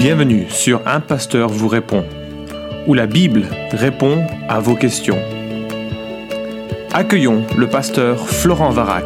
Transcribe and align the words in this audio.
Bienvenue 0.00 0.46
sur 0.48 0.80
Un 0.86 1.00
Pasteur 1.00 1.50
vous 1.50 1.68
répond, 1.68 2.06
où 2.86 2.94
la 2.94 3.06
Bible 3.06 3.44
répond 3.70 4.26
à 4.48 4.58
vos 4.58 4.74
questions. 4.74 5.18
Accueillons 6.90 7.44
le 7.58 7.68
pasteur 7.68 8.26
Florent 8.26 8.70
Varac. 8.70 9.04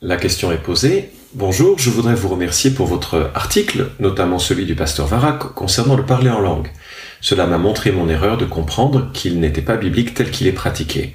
La 0.00 0.16
question 0.16 0.50
est 0.50 0.56
posée. 0.56 1.10
Bonjour, 1.34 1.78
je 1.78 1.88
voudrais 1.90 2.16
vous 2.16 2.28
remercier 2.28 2.72
pour 2.72 2.88
votre 2.88 3.30
article, 3.36 3.90
notamment 4.00 4.40
celui 4.40 4.66
du 4.66 4.74
pasteur 4.74 5.06
Varac, 5.06 5.54
concernant 5.54 5.96
le 5.96 6.04
parler 6.04 6.30
en 6.30 6.40
langue. 6.40 6.72
Cela 7.20 7.46
m'a 7.46 7.58
montré 7.58 7.92
mon 7.92 8.08
erreur 8.08 8.38
de 8.38 8.44
comprendre 8.44 9.12
qu'il 9.12 9.38
n'était 9.38 9.62
pas 9.62 9.76
biblique 9.76 10.14
tel 10.14 10.32
qu'il 10.32 10.48
est 10.48 10.52
pratiqué. 10.52 11.14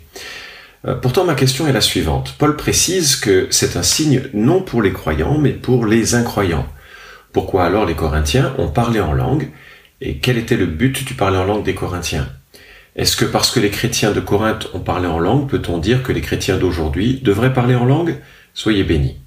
Euh, 0.85 0.95
pourtant, 0.95 1.25
ma 1.25 1.35
question 1.35 1.67
est 1.67 1.73
la 1.73 1.81
suivante. 1.81 2.35
Paul 2.37 2.55
précise 2.55 3.15
que 3.15 3.47
c'est 3.49 3.77
un 3.77 3.83
signe 3.83 4.23
non 4.33 4.61
pour 4.61 4.81
les 4.81 4.93
croyants, 4.93 5.37
mais 5.37 5.51
pour 5.51 5.85
les 5.85 6.15
incroyants. 6.15 6.67
Pourquoi 7.33 7.65
alors 7.65 7.85
les 7.85 7.95
Corinthiens 7.95 8.53
ont 8.57 8.69
parlé 8.69 8.99
en 8.99 9.13
langue 9.13 9.49
Et 10.01 10.17
quel 10.17 10.37
était 10.37 10.57
le 10.57 10.65
but 10.65 11.05
du 11.05 11.13
parler 11.13 11.37
en 11.37 11.45
langue 11.45 11.63
des 11.63 11.75
Corinthiens? 11.75 12.29
Est-ce 12.95 13.15
que 13.15 13.25
parce 13.25 13.51
que 13.51 13.59
les 13.59 13.69
chrétiens 13.69 14.11
de 14.11 14.19
Corinthe 14.19 14.69
ont 14.73 14.79
parlé 14.79 15.07
en 15.07 15.19
langue, 15.19 15.47
peut-on 15.47 15.77
dire 15.77 16.01
que 16.01 16.11
les 16.11 16.21
chrétiens 16.21 16.57
d'aujourd'hui 16.57 17.19
devraient 17.23 17.53
parler 17.53 17.75
en 17.75 17.85
langue? 17.85 18.15
Soyez 18.53 18.83
bénis. 18.83 19.17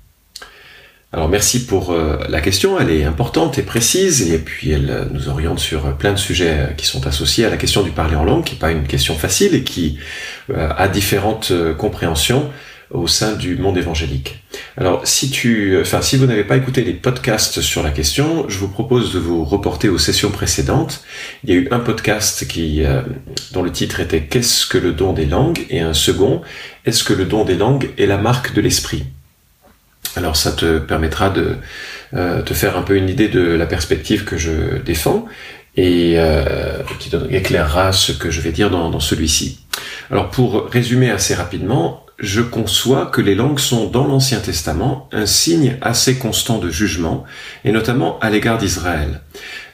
Alors 1.13 1.29
merci 1.29 1.67
pour 1.67 1.91
euh, 1.91 2.19
la 2.29 2.41
question, 2.41 2.79
elle 2.79 2.91
est 2.91 3.03
importante 3.03 3.59
et 3.59 3.63
précise 3.63 4.31
et 4.33 4.39
puis 4.39 4.71
elle 4.71 4.91
euh, 4.91 5.05
nous 5.11 5.29
oriente 5.29 5.59
sur 5.59 5.87
euh, 5.87 5.91
plein 5.91 6.13
de 6.13 6.19
sujets 6.19 6.73
qui 6.77 6.87
sont 6.87 7.05
associés 7.05 7.45
à 7.45 7.51
la 7.51 7.57
question 7.57 7.83
du 7.83 7.91
parler 7.91 8.15
en 8.15 8.23
langue, 8.23 8.45
qui 8.45 8.55
n'est 8.55 8.61
pas 8.61 8.71
une 8.71 8.87
question 8.87 9.17
facile 9.17 9.57
et 9.57 9.65
qui 9.65 9.99
a 10.55 10.89
différentes 10.89 11.53
compréhensions 11.79 12.51
au 12.91 13.07
sein 13.07 13.35
du 13.35 13.57
monde 13.57 13.79
évangélique. 13.79 14.43
Alors 14.77 15.01
si 15.05 15.31
tu, 15.31 15.79
enfin 15.81 16.03
si 16.03 16.17
vous 16.17 16.27
n'avez 16.27 16.43
pas 16.45 16.57
écouté 16.57 16.83
les 16.83 16.93
podcasts 16.93 17.61
sur 17.61 17.83
la 17.83 17.91
question, 17.91 18.49
je 18.49 18.59
vous 18.59 18.69
propose 18.69 19.13
de 19.13 19.19
vous 19.19 19.45
reporter 19.45 19.89
aux 19.89 19.99
sessions 19.99 20.31
précédentes. 20.31 21.05
Il 21.45 21.51
y 21.51 21.53
a 21.53 21.57
eu 21.57 21.69
un 21.71 21.79
podcast 21.79 22.49
qui, 22.49 22.83
dont 23.53 23.63
le 23.63 23.71
titre 23.71 24.01
était 24.01 24.23
Qu'est-ce 24.23 24.67
que 24.67 24.79
le 24.79 24.93
don 24.93 25.13
des 25.13 25.27
langues? 25.27 25.67
et 25.71 25.81
un 25.81 25.95
second 25.95 26.43
Est-ce 26.85 27.05
que 27.05 27.13
le 27.13 27.27
don 27.27 27.45
des 27.45 27.57
langues 27.57 27.91
est 27.97 28.07
la 28.07 28.19
marque 28.19 28.55
de 28.55 28.61
l'esprit? 28.61 29.05
Alors 30.17 30.37
ça 30.37 30.53
te 30.53 30.79
permettra 30.79 31.31
de 31.31 31.57
euh, 32.15 32.43
te 32.43 32.55
faire 32.55 32.77
un 32.77 32.83
peu 32.83 32.97
une 32.97 33.09
idée 33.09 33.29
de 33.29 33.41
la 33.41 33.67
perspective 33.67 34.25
que 34.25 34.37
je 34.37 34.79
défends 34.85 35.27
et 35.77 36.15
euh, 36.17 36.79
qui 36.99 37.11
éclairera 37.31 37.93
ce 37.93 38.13
que 38.13 38.31
je 38.31 38.41
vais 38.41 38.51
dire 38.51 38.71
dans, 38.71 38.99
celui-ci. 38.99 39.61
Alors 40.11 40.31
pour 40.31 40.69
résumer 40.69 41.11
assez 41.11 41.35
rapidement, 41.35 42.05
je 42.19 42.43
conçois 42.43 43.07
que 43.07 43.21
les 43.21 43.37
langues 43.37 43.61
sont 43.61 43.87
dans 43.89 44.07
l'Ancien 44.07 44.41
Testament 44.41 45.09
un 45.13 45.27
signe 45.27 45.77
assez 45.81 46.19
constant 46.19 46.59
de 46.59 46.69
jugement, 46.69 47.25
et 47.65 47.71
notamment 47.71 48.19
à 48.19 48.29
l'égard 48.29 48.59
d'Israël. 48.59 49.21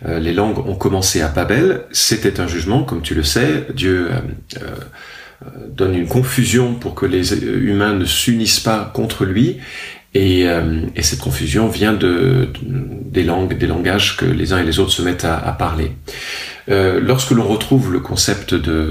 Euh, 0.05 0.21
les 0.21 0.35
langues 0.35 0.59
ont 0.59 0.77
commencé 0.77 1.23
à 1.23 1.29
Babel, 1.29 1.85
c'était 1.91 2.39
un 2.39 2.47
jugement, 2.47 2.85
comme 2.85 3.01
tu 3.01 3.15
le 3.15 3.25
sais, 3.25 3.67
Dieu 3.75 4.11
donne 5.69 5.95
une 5.95 6.07
confusion 6.07 6.75
pour 6.75 6.95
que 6.95 7.05
les 7.05 7.35
humains 7.45 7.93
ne 7.95 8.05
s'unissent 8.05 8.61
pas 8.61 8.91
contre 8.95 9.25
lui, 9.25 9.59
euh, 10.17 10.81
et, 10.95 11.03
cette 11.03 11.21
confusion 11.21 11.69
vient 11.69 11.93
de, 11.93 12.49
des 12.63 13.25
langues, 13.25 13.57
des 13.57 13.67
langages 13.67 14.17
que 14.17 14.25
les 14.25 14.53
uns 14.53 14.59
et 14.59 14.65
les 14.65 14.79
autres 14.79 14.93
se 14.93 15.03
mettent 15.03 15.25
à, 15.25 15.53
parler. 15.59 15.93
Euh, 16.69 17.01
lorsque 17.01 17.31
l'on 17.31 17.47
retrouve 17.47 17.93
le 17.93 18.01
concept 18.01 18.55
de 18.55 18.91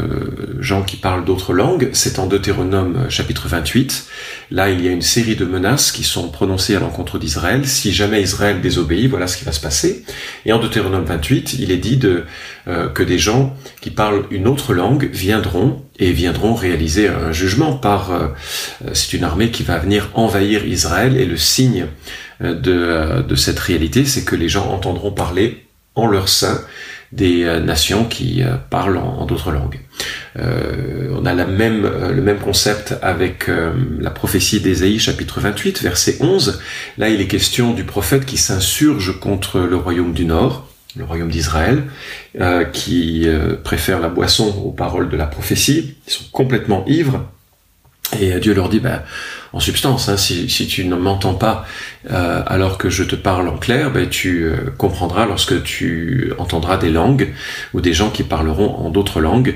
gens 0.60 0.84
qui 0.84 0.98
parlent 0.98 1.26
d'autres 1.26 1.54
langues, 1.54 1.90
c'est 1.94 2.20
en 2.20 2.28
Deutéronome 2.28 3.10
chapitre 3.10 3.48
28. 3.48 4.08
Là, 4.52 4.70
il 4.70 4.84
y 4.84 4.88
a 4.88 4.92
une 4.92 5.02
série 5.02 5.36
de 5.36 5.46
menaces 5.46 5.92
qui 5.92 6.04
sont 6.04 6.30
prononcées 6.30 6.76
à 6.76 6.80
l'encontre 6.80 7.20
d'Israël. 7.20 7.66
Si 7.66 7.94
jamais 7.94 8.22
Israël 8.22 8.62
désobéit, 8.62 9.10
voilà 9.10 9.28
ce 9.28 9.38
qui 9.38 9.46
va 9.46 9.52
se 9.52 9.62
passer. 9.62 10.04
Et 10.46 10.54
en 10.54 10.60
Deutéronome 10.60 11.06
28, 11.06 11.56
il 11.60 11.72
est 11.72 11.78
dit 11.78 12.00
euh, 12.68 12.90
que 12.90 13.04
des 13.04 13.20
gens 13.20 13.56
qui 13.82 13.92
parlent 13.92 14.26
une 14.32 14.48
autre 14.48 14.74
langue 14.74 15.10
viendront 15.12 15.86
et 16.00 16.12
viendront 16.12 16.54
réaliser 16.54 17.08
un 17.08 17.32
jugement 17.32 17.74
par 17.74 18.12
euh, 18.12 18.28
c'est 18.94 19.14
une 19.14 19.24
armée 19.24 19.52
qui 19.52 19.64
va 19.64 19.78
venir 19.78 20.10
envahir 20.14 20.66
Israël 20.66 21.18
et 21.18 21.26
le 21.26 21.38
signe 21.38 21.88
euh, 22.42 22.54
de, 22.54 22.74
euh, 22.74 23.22
de 23.22 23.36
cette 23.36 23.60
réalité 23.60 24.06
c'est 24.06 24.26
que 24.26 24.36
les 24.36 24.50
gens 24.50 24.70
entendront 24.72 25.12
parler 25.12 25.66
en 25.96 26.08
leur 26.08 26.28
sein 26.28 26.62
des 27.12 27.46
nations 27.62 28.06
qui 28.06 28.44
parlent 28.70 28.98
en, 28.98 29.26
d'autres 29.26 29.52
langues. 29.52 29.80
on 30.38 31.26
a 31.26 31.34
la 31.34 31.46
même, 31.46 31.90
le 32.14 32.22
même 32.22 32.40
concept 32.40 32.96
avec 33.02 33.50
la 34.00 34.10
prophétie 34.10 34.60
d'Ésaïe 34.60 35.00
chapitre 35.00 35.40
28 35.40 35.82
verset 35.82 36.18
11. 36.20 36.60
Là 36.98 37.10
il 37.10 37.22
est 37.22 37.28
question 37.28 37.74
du 37.74 37.84
prophète 37.84 38.26
qui 38.26 38.38
s'insurge 38.38 39.20
contre 39.20 39.60
le 39.60 39.78
royaume 39.78 40.14
du 40.14 40.26
nord 40.26 40.68
le 40.96 41.04
royaume 41.04 41.30
d'Israël, 41.30 41.84
euh, 42.40 42.64
qui 42.64 43.28
euh, 43.28 43.56
préfèrent 43.62 44.00
la 44.00 44.10
boisson 44.10 44.48
aux 44.66 44.72
paroles 44.72 45.10
de 45.10 45.18
la 45.18 45.26
prophétie, 45.26 45.96
ils 46.08 46.12
sont 46.12 46.26
complètement 46.32 46.86
ivres, 46.88 47.30
et 48.20 48.40
Dieu 48.40 48.54
leur 48.54 48.70
dit, 48.70 48.80
ben, 48.80 49.02
en 49.54 49.60
substance, 49.60 50.10
hein, 50.10 50.18
si, 50.18 50.48
tu 50.68 50.86
ne 50.86 50.96
m'entends 50.96 51.34
pas 51.34 51.66
euh, 52.12 52.44
alors 52.46 52.78
que 52.78 52.90
je 52.90 53.04
te 53.04 53.16
parle 53.16 53.48
en 53.48 53.58
clair, 53.58 53.92
ben, 53.92 54.08
tu 54.08 54.52
comprendras 54.78 55.26
lorsque 55.26 55.64
tu 55.64 56.32
entendras 56.38 56.78
des 56.78 56.92
langues 56.92 57.34
ou 57.74 57.82
des 57.82 57.94
gens 57.94 58.10
qui 58.10 58.24
parleront 58.24 58.76
en 58.76 58.90
d'autres 58.90 59.22
langues 59.22 59.56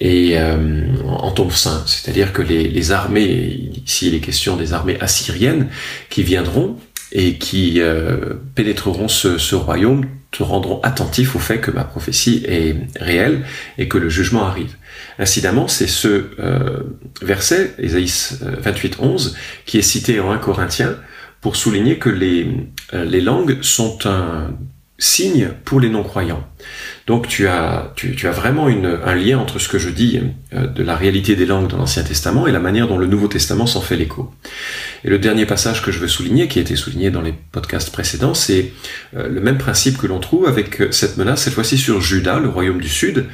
et 0.00 0.36
en 0.38 1.32
ton 1.32 1.50
sein. 1.50 1.82
C'est-à-dire 1.86 2.32
que 2.32 2.40
les, 2.40 2.92
armées, 2.92 3.72
ici 3.84 4.06
il 4.06 4.14
est 4.14 4.20
question 4.20 4.54
des 4.54 4.72
armées 4.72 4.96
assyriennes, 5.00 5.66
qui 6.08 6.22
viendront 6.22 6.76
et 7.10 7.34
qui 7.34 7.80
pénétreront 8.54 9.08
ce 9.08 9.54
royaume 9.56 10.04
te 10.30 10.42
rendront 10.42 10.80
attentif 10.82 11.36
au 11.36 11.38
fait 11.38 11.58
que 11.58 11.70
ma 11.70 11.84
prophétie 11.84 12.44
est 12.46 12.76
réelle 13.00 13.44
et 13.78 13.88
que 13.88 13.98
le 13.98 14.08
jugement 14.08 14.44
arrive. 14.44 14.76
Incidemment, 15.18 15.68
c'est 15.68 15.86
ce 15.86 16.26
euh, 16.38 16.80
verset, 17.22 17.74
Ésaïe 17.78 18.12
28, 18.42 18.96
euh, 19.00 19.04
11, 19.04 19.36
qui 19.64 19.78
est 19.78 19.82
cité 19.82 20.20
en 20.20 20.30
1 20.30 20.38
Corinthiens 20.38 20.96
pour 21.40 21.56
souligner 21.56 21.98
que 21.98 22.10
les, 22.10 22.46
euh, 22.92 23.04
les 23.04 23.20
langues 23.20 23.62
sont 23.62 23.98
un 24.06 24.50
signe 24.98 25.50
pour 25.64 25.80
les 25.80 25.88
non-croyants. 25.88 26.44
Donc 27.06 27.28
tu 27.28 27.46
as, 27.46 27.94
vraiment 28.32 28.66
un 28.66 29.14
lien 29.14 29.38
entre 29.38 29.60
ce 29.60 29.68
que 29.68 29.78
je 29.78 29.90
dis 29.90 30.20
de 30.52 30.82
la 30.82 30.96
réalité 30.96 31.36
des 31.36 31.46
langues 31.46 31.68
dans 31.68 31.76
l'Ancien 31.76 32.02
Testament 32.02 32.48
et 32.48 32.52
la 32.52 32.58
manière 32.58 32.88
dont 32.88 32.98
le 32.98 33.06
Nouveau 33.06 33.28
Testament 33.28 33.66
s'en 33.66 33.80
fait 33.80 33.94
l'écho. 33.94 34.34
Et 35.04 35.08
le 35.10 35.18
dernier 35.18 35.46
passage 35.46 35.82
que 35.82 35.92
je 35.92 35.98
veux 35.98 36.08
souligner, 36.08 36.48
qui 36.48 36.58
a 36.58 36.62
été 36.62 36.76
souligné 36.76 37.10
dans 37.10 37.20
les 37.20 37.34
podcasts 37.52 37.90
précédents, 37.90 38.34
c'est 38.34 38.72
euh, 39.16 39.28
le 39.28 39.40
même 39.40 39.58
principe 39.58 39.96
que 39.98 40.06
l'on 40.06 40.18
trouve 40.18 40.46
avec 40.46 40.80
euh, 40.80 40.90
cette 40.90 41.16
menace, 41.16 41.42
cette 41.42 41.54
fois-ci 41.54 41.78
sur 41.78 42.00
Juda, 42.00 42.38
le 42.38 42.48
royaume 42.48 42.80
du 42.80 42.88
Sud, 42.88 43.26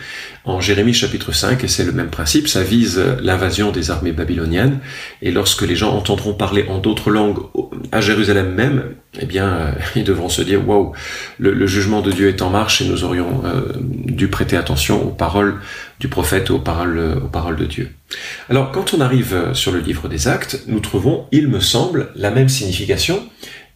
en 0.44 0.60
Jérémie 0.60 0.92
chapitre 0.92 1.32
5, 1.32 1.64
et 1.64 1.68
c'est 1.68 1.84
le 1.84 1.92
même 1.92 2.10
principe, 2.10 2.48
ça 2.48 2.62
vise 2.62 2.98
euh, 2.98 3.16
l'invasion 3.22 3.70
des 3.72 3.90
armées 3.90 4.12
babyloniennes, 4.12 4.80
et 5.22 5.30
lorsque 5.30 5.62
les 5.62 5.76
gens 5.76 5.96
entendront 5.96 6.34
parler 6.34 6.66
en 6.68 6.78
d'autres 6.78 7.10
langues 7.10 7.38
à 7.92 8.00
Jérusalem 8.00 8.54
même, 8.54 8.84
eh 9.18 9.26
bien, 9.26 9.74
ils 9.96 10.04
devront 10.04 10.28
se 10.28 10.42
dire, 10.42 10.66
waouh, 10.68 10.92
le, 11.38 11.66
jugement 11.66 12.02
de 12.02 12.12
Dieu 12.12 12.28
est 12.28 12.42
en 12.42 12.50
marche, 12.50 12.82
et 12.82 12.84
nous 12.86 13.04
aurions 13.04 13.42
dû 13.82 14.28
prêter 14.28 14.56
attention 14.56 15.02
aux 15.02 15.12
paroles 15.12 15.60
du 15.98 16.08
prophète, 16.08 16.50
aux 16.50 16.58
paroles, 16.58 17.18
aux 17.24 17.28
paroles 17.28 17.56
de 17.56 17.64
Dieu. 17.64 17.90
Alors, 18.50 18.70
quand 18.70 18.94
on 18.94 19.00
arrive 19.00 19.54
sur 19.54 19.72
le 19.72 19.80
livre 19.80 20.08
des 20.08 20.28
actes, 20.28 20.62
nous 20.66 20.80
trouvons, 20.80 21.26
il 21.32 21.48
me 21.48 21.60
semble, 21.60 22.10
la 22.16 22.30
même 22.30 22.48
signification. 22.48 23.22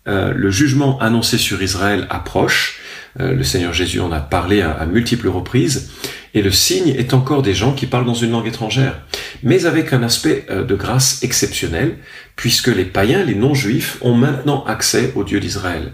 Euh, 0.09 0.33
le 0.35 0.51
jugement 0.51 0.99
annoncé 1.01 1.37
sur 1.37 1.63
Israël 1.63 2.07
approche. 2.09 2.81
Euh, 3.21 3.35
le 3.35 3.43
Seigneur 3.43 3.73
Jésus 3.73 4.01
en 4.01 4.11
a 4.11 4.21
parlé 4.21 4.63
à, 4.63 4.87
multiples 4.87 5.29
reprises. 5.29 5.91
Et 6.35 6.43
le 6.43 6.51
signe 6.51 6.89
est 6.89 7.15
encore 7.15 7.43
des 7.43 7.55
gens 7.55 7.73
qui 7.73 7.87
parlent 7.87 8.07
dans 8.07 8.15
une 8.15 8.33
langue 8.33 8.47
étrangère, 8.47 9.01
mais 9.43 9.67
avec 9.67 9.93
un 9.93 10.03
aspect 10.03 10.47
euh, 10.51 10.65
de 10.65 10.75
grâce 10.75 11.23
exceptionnel, 11.23 11.99
puisque 12.37 12.69
les 12.69 12.85
païens, 12.85 13.25
les 13.25 13.35
non-juifs, 13.35 13.99
ont 14.01 14.15
maintenant 14.15 14.65
accès 14.65 15.13
au 15.17 15.25
Dieu 15.25 15.41
d'Israël. 15.41 15.93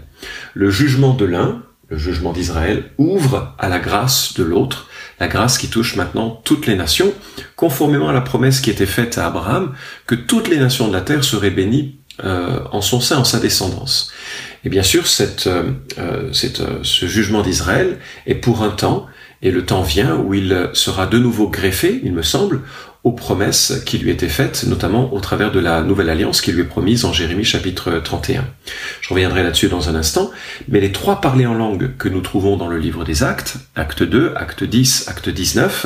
Le 0.53 0.69
jugement 0.69 1.13
de 1.13 1.25
l'un, 1.25 1.63
le 1.89 1.97
jugement 1.97 2.33
d'Israël, 2.33 2.91
ouvre 2.97 3.55
à 3.59 3.69
la 3.69 3.79
grâce 3.79 4.33
de 4.33 4.43
l'autre, 4.43 4.89
la 5.19 5.27
grâce 5.27 5.57
qui 5.57 5.67
touche 5.67 5.95
maintenant 5.95 6.41
toutes 6.43 6.67
les 6.67 6.75
nations, 6.75 7.13
conformément 7.55 8.09
à 8.09 8.13
la 8.13 8.21
promesse 8.21 8.59
qui 8.59 8.69
était 8.69 8.85
faite 8.85 9.17
à 9.17 9.27
Abraham, 9.27 9.73
que 10.07 10.15
toutes 10.15 10.47
les 10.47 10.57
nations 10.57 10.87
de 10.87 10.93
la 10.93 11.01
terre 11.01 11.23
seraient 11.23 11.51
bénies 11.51 11.99
euh, 12.23 12.59
en 12.71 12.81
son 12.81 13.01
sein, 13.01 13.17
en 13.17 13.23
sa 13.25 13.39
descendance. 13.39 14.11
Et 14.63 14.69
bien 14.69 14.83
sûr, 14.83 15.05
cette, 15.05 15.47
euh, 15.47 15.71
euh, 15.99 16.29
ce 16.31 17.05
jugement 17.07 17.41
d'Israël 17.41 17.99
est 18.25 18.35
pour 18.35 18.63
un 18.63 18.69
temps, 18.69 19.05
et 19.45 19.51
le 19.51 19.63
temps 19.63 19.83
vient 19.83 20.15
où 20.15 20.33
il 20.33 20.71
sera 20.73 21.05
de 21.05 21.19
nouveau 21.19 21.47
greffé, 21.47 22.01
il 22.03 22.13
me 22.13 22.23
semble, 22.23 22.61
aux 23.03 23.11
promesses 23.11 23.83
qui 23.85 23.99
lui 23.99 24.09
étaient 24.09 24.27
faites, 24.27 24.65
notamment 24.65 25.13
au 25.13 25.19
travers 25.19 25.51
de 25.51 25.59
la 25.59 25.83
nouvelle 25.83 26.09
alliance 26.09 26.41
qui 26.41 26.51
lui 26.51 26.61
est 26.61 26.65
promise 26.65 27.05
en 27.05 27.13
Jérémie 27.13 27.43
chapitre 27.43 28.01
31. 28.03 28.43
Je 29.01 29.09
reviendrai 29.09 29.43
là-dessus 29.43 29.67
dans 29.67 29.87
un 29.87 29.93
instant, 29.93 30.31
mais 30.67 30.81
les 30.81 30.91
trois 30.91 31.21
parlers 31.21 31.45
en 31.45 31.53
langue 31.53 31.95
que 31.97 32.09
nous 32.09 32.21
trouvons 32.21 32.57
dans 32.57 32.67
le 32.67 32.79
livre 32.79 33.03
des 33.03 33.21
actes, 33.21 33.57
acte 33.75 34.01
2, 34.01 34.33
acte 34.35 34.63
10, 34.63 35.09
acte 35.09 35.29
19, 35.29 35.85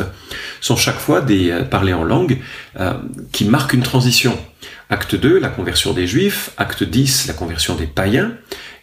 sont 0.62 0.78
chaque 0.78 1.00
fois 1.00 1.20
des 1.20 1.52
euh, 1.52 1.64
parlers 1.64 2.00
en 2.00 2.06
langue 2.06 2.38
euh, 2.80 2.94
qui 3.34 3.44
marquent 3.44 3.74
une 3.74 3.84
transition. 3.84 4.40
Acte 4.90 5.16
2, 5.16 5.38
la 5.38 5.50
conversion 5.50 5.92
des 5.92 6.08
Juifs, 6.08 6.52
acte 6.56 6.84
10, 6.84 7.28
la 7.28 7.34
conversion 7.34 7.76
des 7.76 7.88
païens, 7.88 8.32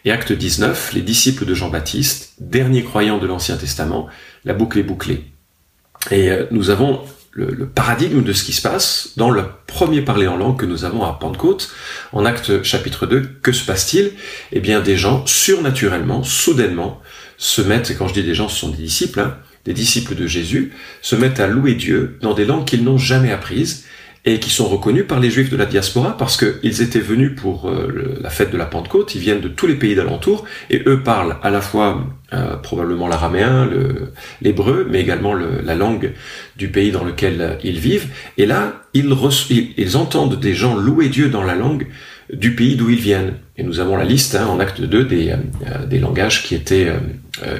et 0.05 0.11
acte 0.11 0.31
19, 0.31 0.93
les 0.93 1.01
disciples 1.01 1.45
de 1.45 1.53
Jean-Baptiste, 1.53 2.35
dernier 2.39 2.83
croyant 2.83 3.17
de 3.17 3.27
l'Ancien 3.27 3.57
Testament, 3.57 4.07
la 4.47 4.53
boucle 4.53 4.79
est 4.79 4.83
bouclée. 4.83 5.25
Et 6.09 6.31
euh, 6.31 6.45
nous 6.51 6.69
avons 6.69 7.01
le, 7.31 7.67
paradigme 7.67 8.23
de 8.23 8.33
ce 8.33 8.43
qui 8.43 8.53
se 8.53 8.61
passe 8.61 9.09
dans 9.17 9.29
le 9.29 9.43
premier 9.67 10.01
parler 10.01 10.27
en 10.27 10.37
langue 10.37 10.57
que 10.57 10.65
nous 10.65 10.85
avons 10.85 11.03
à 11.03 11.13
Pentecôte, 11.13 11.69
en 12.13 12.25
acte 12.25 12.63
chapitre 12.63 13.05
2. 13.05 13.21
Que 13.43 13.51
se 13.51 13.63
passe-t-il? 13.63 14.13
Eh 14.51 14.59
bien, 14.59 14.79
des 14.79 14.97
gens, 14.97 15.23
surnaturellement, 15.27 16.23
soudainement, 16.23 16.99
se 17.37 17.61
mettent, 17.61 17.91
et 17.91 17.95
quand 17.95 18.07
je 18.07 18.13
dis 18.13 18.23
des 18.23 18.33
gens, 18.33 18.47
ce 18.47 18.59
sont 18.61 18.69
des 18.69 18.81
disciples, 18.81 19.19
hein, 19.19 19.37
des 19.65 19.73
disciples 19.73 20.15
de 20.15 20.25
Jésus, 20.25 20.73
se 21.01 21.15
mettent 21.15 21.39
à 21.39 21.47
louer 21.47 21.75
Dieu 21.75 22.17
dans 22.21 22.33
des 22.33 22.45
langues 22.45 22.65
qu'ils 22.65 22.83
n'ont 22.83 22.97
jamais 22.97 23.31
apprises, 23.31 23.85
et 24.27 24.39
qui 24.39 24.49
sont 24.49 24.67
reconnus 24.67 25.05
par 25.07 25.21
les 25.21 25.31
juifs 25.31 25.49
de 25.49 25.55
la 25.55 25.65
diaspora 25.65 26.17
parce 26.17 26.35
qu'ils 26.35 26.81
étaient 26.81 26.99
venus 26.99 27.31
pour 27.33 27.69
euh, 27.69 28.19
la 28.19 28.29
fête 28.29 28.51
de 28.51 28.57
la 28.57 28.65
Pentecôte, 28.65 29.15
ils 29.15 29.21
viennent 29.21 29.39
de 29.39 29.47
tous 29.47 29.67
les 29.67 29.75
pays 29.75 29.95
d'alentour, 29.95 30.43
et 30.69 30.83
eux 30.85 31.01
parlent 31.01 31.37
à 31.43 31.49
la 31.49 31.61
fois 31.61 32.05
euh, 32.33 32.57
probablement 32.57 33.07
l'araméen, 33.07 33.69
l'hébreu, 34.41 34.85
mais 34.91 34.99
également 34.99 35.33
la 35.33 35.75
langue 35.75 36.11
du 36.57 36.67
pays 36.67 36.91
dans 36.91 37.05
lequel 37.05 37.57
ils 37.63 37.79
vivent, 37.79 38.07
et 38.37 38.45
là, 38.45 38.81
ils, 38.93 39.95
entendent 39.95 40.37
des 40.37 40.53
gens 40.53 40.75
louer 40.75 41.07
Dieu 41.07 41.29
dans 41.29 41.43
la 41.43 41.55
langue 41.55 41.87
du 42.33 42.53
pays 42.53 42.75
d'où 42.75 42.89
ils 42.89 42.99
viennent. 42.99 43.35
Et 43.55 43.63
nous 43.63 43.79
avons 43.79 43.95
la 43.95 44.03
liste 44.03 44.35
hein, 44.35 44.47
en 44.47 44.59
acte 44.59 44.81
2 44.81 45.05
des, 45.05 45.29
euh, 45.31 45.99
langages 45.99 46.43
qui 46.43 46.53
étaient 46.53 46.91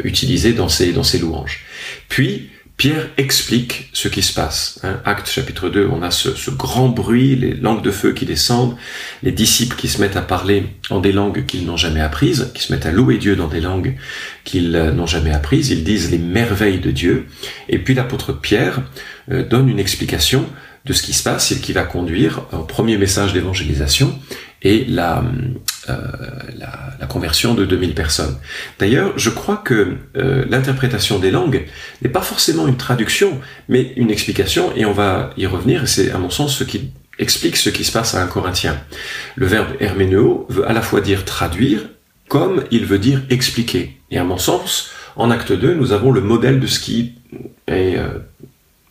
utilisés 0.03 0.51
dans 0.51 0.67
ces 0.67 0.91
louanges. 1.21 1.63
Puis, 2.09 2.49
Pierre 2.77 3.09
explique 3.17 3.89
ce 3.91 4.07
qui 4.07 4.21
se 4.21 4.31
passe. 4.31 4.79
Hein. 4.83 5.01
Acte 5.03 5.27
chapitre 5.27 5.67
2, 5.67 5.89
on 5.91 6.03
a 6.03 6.11
ce, 6.11 6.51
grand 6.51 6.89
bruit, 6.89 7.35
les 7.35 7.55
langues 7.55 7.81
de 7.81 7.89
feu 7.89 8.13
qui 8.13 8.27
descendent, 8.27 8.77
les 9.23 9.31
disciples 9.31 9.75
qui 9.75 9.87
se 9.87 9.99
mettent 9.99 10.15
à 10.15 10.21
parler 10.21 10.63
en 10.91 10.99
des 10.99 11.11
langues 11.11 11.47
qu'ils 11.47 11.65
n'ont 11.65 11.75
jamais 11.75 12.01
apprises, 12.01 12.51
qui 12.53 12.61
se 12.61 12.71
mettent 12.71 12.85
à 12.85 12.91
louer 12.91 13.17
Dieu 13.17 13.35
dans 13.35 13.47
des 13.47 13.61
langues 13.61 13.95
qu'ils 14.43 14.75
euh, 14.75 14.91
n'ont 14.91 15.07
jamais 15.07 15.31
apprises, 15.31 15.69
ils 15.71 15.83
disent 15.83 16.11
les 16.11 16.19
merveilles 16.19 16.79
de 16.79 16.91
Dieu, 16.91 17.25
et 17.67 17.79
puis 17.79 17.95
l'apôtre 17.95 18.31
Pierre 18.31 18.83
euh, 19.31 19.43
donne 19.43 19.69
une 19.69 19.79
explication 19.79 20.45
de 20.87 20.93
ce 20.93 21.03
qui 21.03 21.13
se 21.13 21.23
passe 21.23 21.51
et 21.51 21.59
qui 21.59 21.73
va 21.73 21.83
conduire 21.83 22.43
au 22.53 22.63
premier 22.63 22.97
message 22.97 23.33
d'évangélisation 23.33 24.17
et 24.63 24.85
la, 24.85 25.23
euh, 25.89 25.97
la, 26.57 27.05
conversion 27.07 27.53
de 27.53 27.65
2000 27.65 27.93
personnes. 27.93 28.37
D'ailleurs, 28.79 29.13
je 29.17 29.29
crois 29.29 29.57
que 29.57 29.95
euh, 30.17 30.45
l'interprétation 30.49 31.19
des 31.19 31.31
langues 31.31 31.65
n'est 32.01 32.09
pas 32.09 32.21
forcément 32.21 32.67
une 32.67 32.75
traduction, 32.75 33.39
mais 33.69 33.93
une 33.95 34.11
explication, 34.11 34.73
et 34.75 34.85
on 34.85 34.91
va 34.91 35.31
y 35.37 35.45
revenir, 35.45 35.83
et 35.83 35.87
c'est 35.87 36.11
à 36.11 36.17
mon 36.17 36.29
sens 36.29 36.57
ce 36.57 36.63
qui 36.63 36.91
explique 37.17 37.55
ce 37.55 37.69
qui 37.69 37.83
se 37.83 37.91
passe 37.91 38.13
à 38.13 38.21
un 38.21 38.27
Corinthien. 38.27 38.77
Le 39.35 39.45
verbe 39.45 39.69
herméneo 39.79 40.45
veut 40.49 40.67
à 40.67 40.73
la 40.73 40.81
fois 40.81 41.01
dire 41.01 41.23
traduire, 41.23 41.81
comme 42.27 42.63
il 42.71 42.85
veut 42.85 42.99
dire 42.99 43.21
expliquer. 43.29 43.97
Et 44.11 44.17
à 44.17 44.23
mon 44.23 44.37
sens, 44.37 44.91
en 45.15 45.31
acte 45.31 45.53
2, 45.53 45.75
nous 45.75 45.93
avons 45.93 46.11
le 46.11 46.21
modèle 46.21 46.59
de 46.59 46.67
ce 46.67 46.79
qui 46.79 47.13
est 47.67 47.97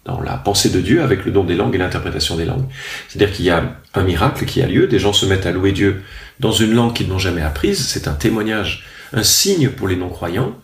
dans 0.06 0.20
la 0.20 0.37
pensée 0.37 0.70
de 0.70 0.81
Dieu 0.81 1.03
avec 1.03 1.25
le 1.25 1.32
don 1.32 1.44
des 1.44 1.55
langues 1.55 1.75
et 1.75 1.79
l'interprétation 1.79 2.37
des 2.37 2.44
langues. 2.44 2.67
C'est-à-dire 3.08 3.35
qu'il 3.35 3.44
y 3.44 3.50
a 3.50 3.76
un 3.94 4.03
miracle 4.03 4.44
qui 4.44 4.62
a 4.62 4.67
lieu, 4.67 4.87
des 4.87 4.99
gens 4.99 5.12
se 5.12 5.26
mettent 5.26 5.47
à 5.47 5.53
louer 5.53 5.73
Dieu 5.73 6.03
dans 6.41 6.53
une 6.53 6.73
langue 6.73 6.94
qu'ils 6.94 7.08
n'ont 7.08 7.19
jamais 7.19 7.43
apprise, 7.43 7.87
c'est 7.87 8.08
un 8.08 8.12
témoignage, 8.12 8.87
un 9.12 9.23
signe 9.23 9.70
pour 9.70 9.88
les 9.88 9.97
non-croyants, 9.97 10.55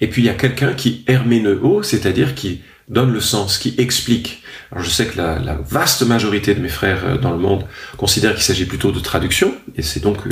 et 0.00 0.08
puis 0.08 0.22
il 0.22 0.26
y 0.26 0.30
a 0.30 0.34
quelqu'un 0.34 0.72
qui 0.72 1.04
herméneo, 1.06 1.82
c'est-à-dire 1.82 2.34
qui 2.34 2.62
donne 2.88 3.12
le 3.12 3.20
sens, 3.20 3.58
qui 3.58 3.74
explique. 3.78 4.42
Alors 4.72 4.84
je 4.84 4.90
sais 4.90 5.06
que 5.06 5.16
la, 5.16 5.38
la 5.38 5.54
vaste 5.54 6.02
majorité 6.02 6.54
de 6.54 6.60
mes 6.60 6.68
frères 6.68 7.04
euh, 7.04 7.18
dans 7.18 7.32
le 7.32 7.38
monde 7.38 7.64
considèrent 7.96 8.34
qu'il 8.34 8.44
s'agit 8.44 8.64
plutôt 8.64 8.92
de 8.92 9.00
traduction, 9.00 9.54
et 9.76 9.82
c'est 9.82 10.00
donc 10.00 10.18
euh, 10.26 10.30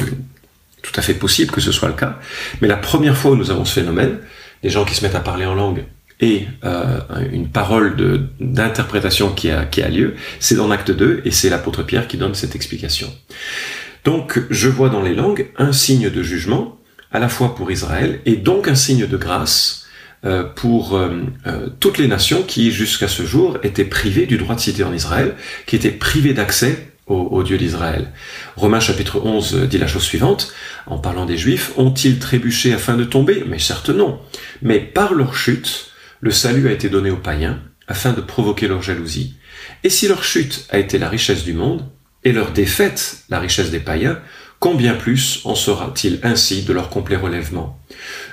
tout 0.82 0.92
à 0.96 1.02
fait 1.02 1.14
possible 1.14 1.50
que 1.50 1.60
ce 1.60 1.72
soit 1.72 1.88
le 1.88 1.94
cas, 1.94 2.18
mais 2.60 2.68
la 2.68 2.76
première 2.76 3.16
fois 3.16 3.32
où 3.32 3.36
nous 3.36 3.50
avons 3.50 3.64
ce 3.64 3.74
phénomène, 3.74 4.18
des 4.62 4.70
gens 4.70 4.84
qui 4.84 4.94
se 4.94 5.04
mettent 5.04 5.14
à 5.14 5.20
parler 5.20 5.44
en 5.44 5.54
langue 5.54 5.84
et 6.20 6.46
euh, 6.64 7.00
une 7.32 7.48
parole 7.48 7.96
d'interprétation 8.40 9.30
qui 9.32 9.50
a, 9.50 9.88
lieu, 9.88 10.14
c'est 10.38 10.54
dans 10.54 10.68
l'acte 10.68 10.90
2 10.90 11.22
et 11.24 11.30
c'est 11.30 11.50
l'apôtre 11.50 11.82
Pierre 11.82 12.06
qui 12.06 12.16
donne 12.16 12.34
cette 12.34 12.54
explication. 12.54 13.12
Donc 14.04 14.40
je 14.50 14.68
vois 14.68 14.90
dans 14.90 15.02
les 15.02 15.14
langues 15.14 15.48
un 15.56 15.72
signe 15.72 16.10
de 16.10 16.22
jugement, 16.22 16.78
à 17.10 17.18
la 17.18 17.28
fois 17.28 17.54
pour 17.54 17.70
Israël, 17.70 18.20
et 18.26 18.36
donc 18.36 18.68
un 18.68 18.74
signe 18.74 19.06
de 19.06 19.16
grâce 19.16 19.86
euh, 20.24 20.44
pour 20.44 20.96
euh, 20.96 21.22
toutes 21.80 21.98
les 21.98 22.08
nations 22.08 22.42
qui 22.42 22.70
jusqu'à 22.70 23.08
ce 23.08 23.24
jour 23.24 23.58
étaient 23.62 23.84
privées 23.84 24.26
du 24.26 24.38
droit 24.38 24.54
de 24.54 24.60
cité 24.60 24.84
en 24.84 24.92
Israël, 24.92 25.34
qui 25.66 25.76
étaient 25.76 25.90
privées 25.90 26.34
d'accès 26.34 26.90
au, 27.06 27.16
au, 27.16 27.42
Dieu 27.42 27.58
d'Israël. 27.58 28.12
Romains 28.56 28.80
chapitre 28.80 29.20
11 29.22 29.68
dit 29.68 29.78
la 29.78 29.86
chose 29.86 30.04
suivante, 30.04 30.54
en 30.86 30.98
parlant 30.98 31.26
des 31.26 31.36
Juifs, 31.36 31.72
ont-ils 31.76 32.18
trébuché 32.18 32.72
afin 32.72 32.96
de 32.96 33.04
tomber? 33.04 33.44
Mais 33.46 33.58
certes 33.58 33.90
non. 33.90 34.20
Mais 34.62 34.78
par 34.78 35.12
leur 35.12 35.36
chute, 35.36 35.93
le 36.24 36.30
salut 36.30 36.68
a 36.68 36.72
été 36.72 36.88
donné 36.88 37.10
aux 37.10 37.18
païens 37.18 37.60
afin 37.86 38.14
de 38.14 38.22
provoquer 38.22 38.66
leur 38.66 38.80
jalousie. 38.80 39.34
Et 39.84 39.90
si 39.90 40.08
leur 40.08 40.24
chute 40.24 40.64
a 40.70 40.78
été 40.78 40.96
la 40.96 41.10
richesse 41.10 41.44
du 41.44 41.52
monde, 41.52 41.86
et 42.24 42.32
leur 42.32 42.52
défaite 42.52 43.18
la 43.28 43.38
richesse 43.38 43.70
des 43.70 43.78
païens, 43.78 44.18
combien 44.58 44.94
plus 44.94 45.42
en 45.44 45.54
sera-t-il 45.54 46.20
ainsi 46.22 46.62
de 46.62 46.72
leur 46.72 46.88
complet 46.88 47.16
relèvement? 47.16 47.78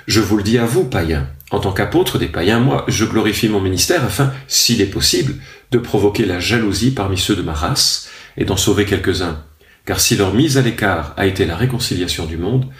Je 0.06 0.22
vous 0.22 0.38
le 0.38 0.42
dis 0.42 0.56
à 0.56 0.64
vous, 0.64 0.84
païens, 0.84 1.28
en 1.50 1.60
tant 1.60 1.72
qu'apôtre 1.72 2.18
des 2.18 2.28
païens, 2.28 2.60
moi, 2.60 2.86
je 2.88 3.04
glorifie 3.04 3.50
mon 3.50 3.60
ministère 3.60 4.02
afin, 4.02 4.32
s'il 4.48 4.80
est 4.80 4.86
possible, 4.86 5.34
de 5.70 5.76
provoquer 5.76 6.24
la 6.24 6.40
jalousie 6.40 6.92
parmi 6.92 7.18
ceux 7.18 7.36
de 7.36 7.42
ma 7.42 7.52
race 7.52 8.08
et 8.38 8.46
d'en 8.46 8.56
sauver 8.56 8.86
quelques-uns. 8.86 9.44
Car 9.84 10.00
si 10.00 10.16
leur 10.16 10.32
mise 10.32 10.56
à 10.56 10.62
l'écart 10.62 11.12
a 11.18 11.26
été 11.26 11.44
la 11.44 11.56
réconciliation 11.58 12.24
du 12.24 12.38
monde, 12.38 12.70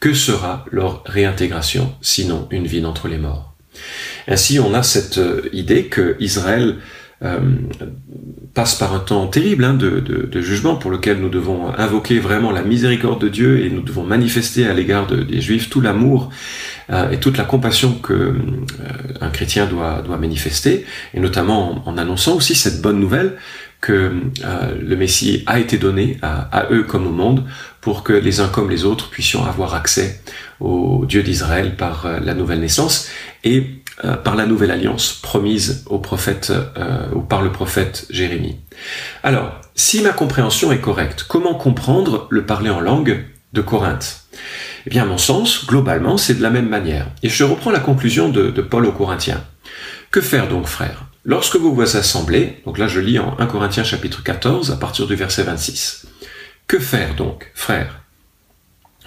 que 0.00 0.14
sera 0.14 0.64
leur 0.72 1.04
réintégration, 1.04 1.94
sinon 2.00 2.48
une 2.50 2.66
vie 2.66 2.80
d'entre 2.80 3.08
les 3.08 3.18
morts? 3.18 3.52
Ainsi, 4.28 4.60
on 4.60 4.74
a 4.74 4.82
cette 4.82 5.18
euh, 5.18 5.48
idée 5.52 5.84
que 5.84 6.16
Israël 6.20 6.76
euh, 7.22 7.38
passe 8.54 8.74
par 8.74 8.94
un 8.94 8.98
temps 8.98 9.28
terrible 9.28 9.64
hein, 9.64 9.74
de, 9.74 10.40
jugement 10.40 10.74
pour 10.74 10.90
lequel 10.90 11.18
nous 11.18 11.28
devons 11.28 11.72
invoquer 11.78 12.18
vraiment 12.18 12.50
la 12.50 12.62
miséricorde 12.62 13.20
de 13.20 13.28
Dieu 13.28 13.64
et 13.64 13.70
nous 13.70 13.82
devons 13.82 14.02
manifester 14.02 14.66
à 14.66 14.74
l'égard 14.74 15.06
des 15.06 15.40
Juifs 15.40 15.70
tout 15.70 15.80
l'amour 15.80 16.30
euh, 16.90 17.10
et 17.10 17.20
toute 17.20 17.38
la 17.38 17.44
compassion 17.44 17.92
que 17.94 18.34
un 19.20 19.30
chrétien 19.30 19.66
doit, 19.66 20.02
doit 20.02 20.16
manifester, 20.18 20.84
et 21.14 21.20
notamment 21.20 21.86
en, 21.88 21.96
annonçant 21.96 22.34
aussi 22.34 22.56
cette 22.56 22.82
bonne 22.82 22.98
nouvelle 22.98 23.36
que 23.80 24.12
le 24.80 24.96
Messie 24.96 25.42
a 25.46 25.58
été 25.58 25.76
donné 25.76 26.18
à, 26.22 26.42
à, 26.56 26.72
eux 26.72 26.82
comme 26.84 27.06
au 27.06 27.10
monde 27.10 27.44
pour 27.80 28.02
que 28.04 28.12
les 28.12 28.40
uns 28.40 28.48
comme 28.48 28.68
les 28.70 28.84
autres 28.84 29.10
puissions 29.10 29.44
avoir 29.44 29.74
accès 29.74 30.20
au 30.60 31.04
Dieu 31.06 31.22
d'Israël 31.22 31.76
par 31.76 32.08
la 32.20 32.34
nouvelle 32.34 32.60
naissance 32.60 33.08
et 33.44 33.81
euh, 34.04 34.16
par 34.16 34.34
la 34.34 34.46
nouvelle 34.46 34.72
alliance 34.72 35.12
promise 35.12 35.84
au 35.86 35.98
prophète 35.98 36.50
euh, 36.50 37.06
ou 37.14 37.20
par 37.20 37.40
le 37.40 37.52
prophète 37.52 38.06
Jérémie. 38.10 38.58
Alors, 39.22 39.60
si 39.76 40.02
ma 40.02 40.10
compréhension 40.10 40.72
est 40.72 40.80
correcte, 40.80 41.24
comment 41.28 41.54
comprendre 41.54 42.26
le 42.30 42.44
parler 42.44 42.70
en 42.70 42.80
langue 42.80 43.24
de 43.52 43.60
Corinthe? 43.60 44.24
Eh 44.86 44.90
bien, 44.90 45.02
à 45.02 45.06
mon 45.06 45.18
sens, 45.18 45.66
globalement, 45.66 46.16
c'est 46.16 46.34
de 46.34 46.42
la 46.42 46.50
même 46.50 46.68
manière. 46.68 47.06
Et 47.22 47.28
je 47.28 47.44
reprends 47.44 47.70
la 47.70 47.78
conclusion 47.78 48.28
de, 48.28 48.50
Paul 48.60 48.86
aux 48.86 48.92
Corinthiens. 48.92 49.44
Que 50.10 50.20
faire 50.20 50.48
donc, 50.48 50.66
frères 50.66 51.04
Lorsque 51.24 51.54
vous 51.54 51.72
vous 51.72 51.96
assemblez, 51.96 52.60
donc 52.66 52.78
là 52.78 52.88
je 52.88 52.98
lis 52.98 53.20
en 53.20 53.38
1 53.38 53.46
Corinthiens 53.46 53.84
chapitre 53.84 54.24
14 54.24 54.72
à 54.72 54.76
partir 54.76 55.06
du 55.06 55.14
verset 55.14 55.44
26. 55.44 56.06
Que 56.66 56.80
faire 56.80 57.14
donc, 57.14 57.52
frères 57.54 58.00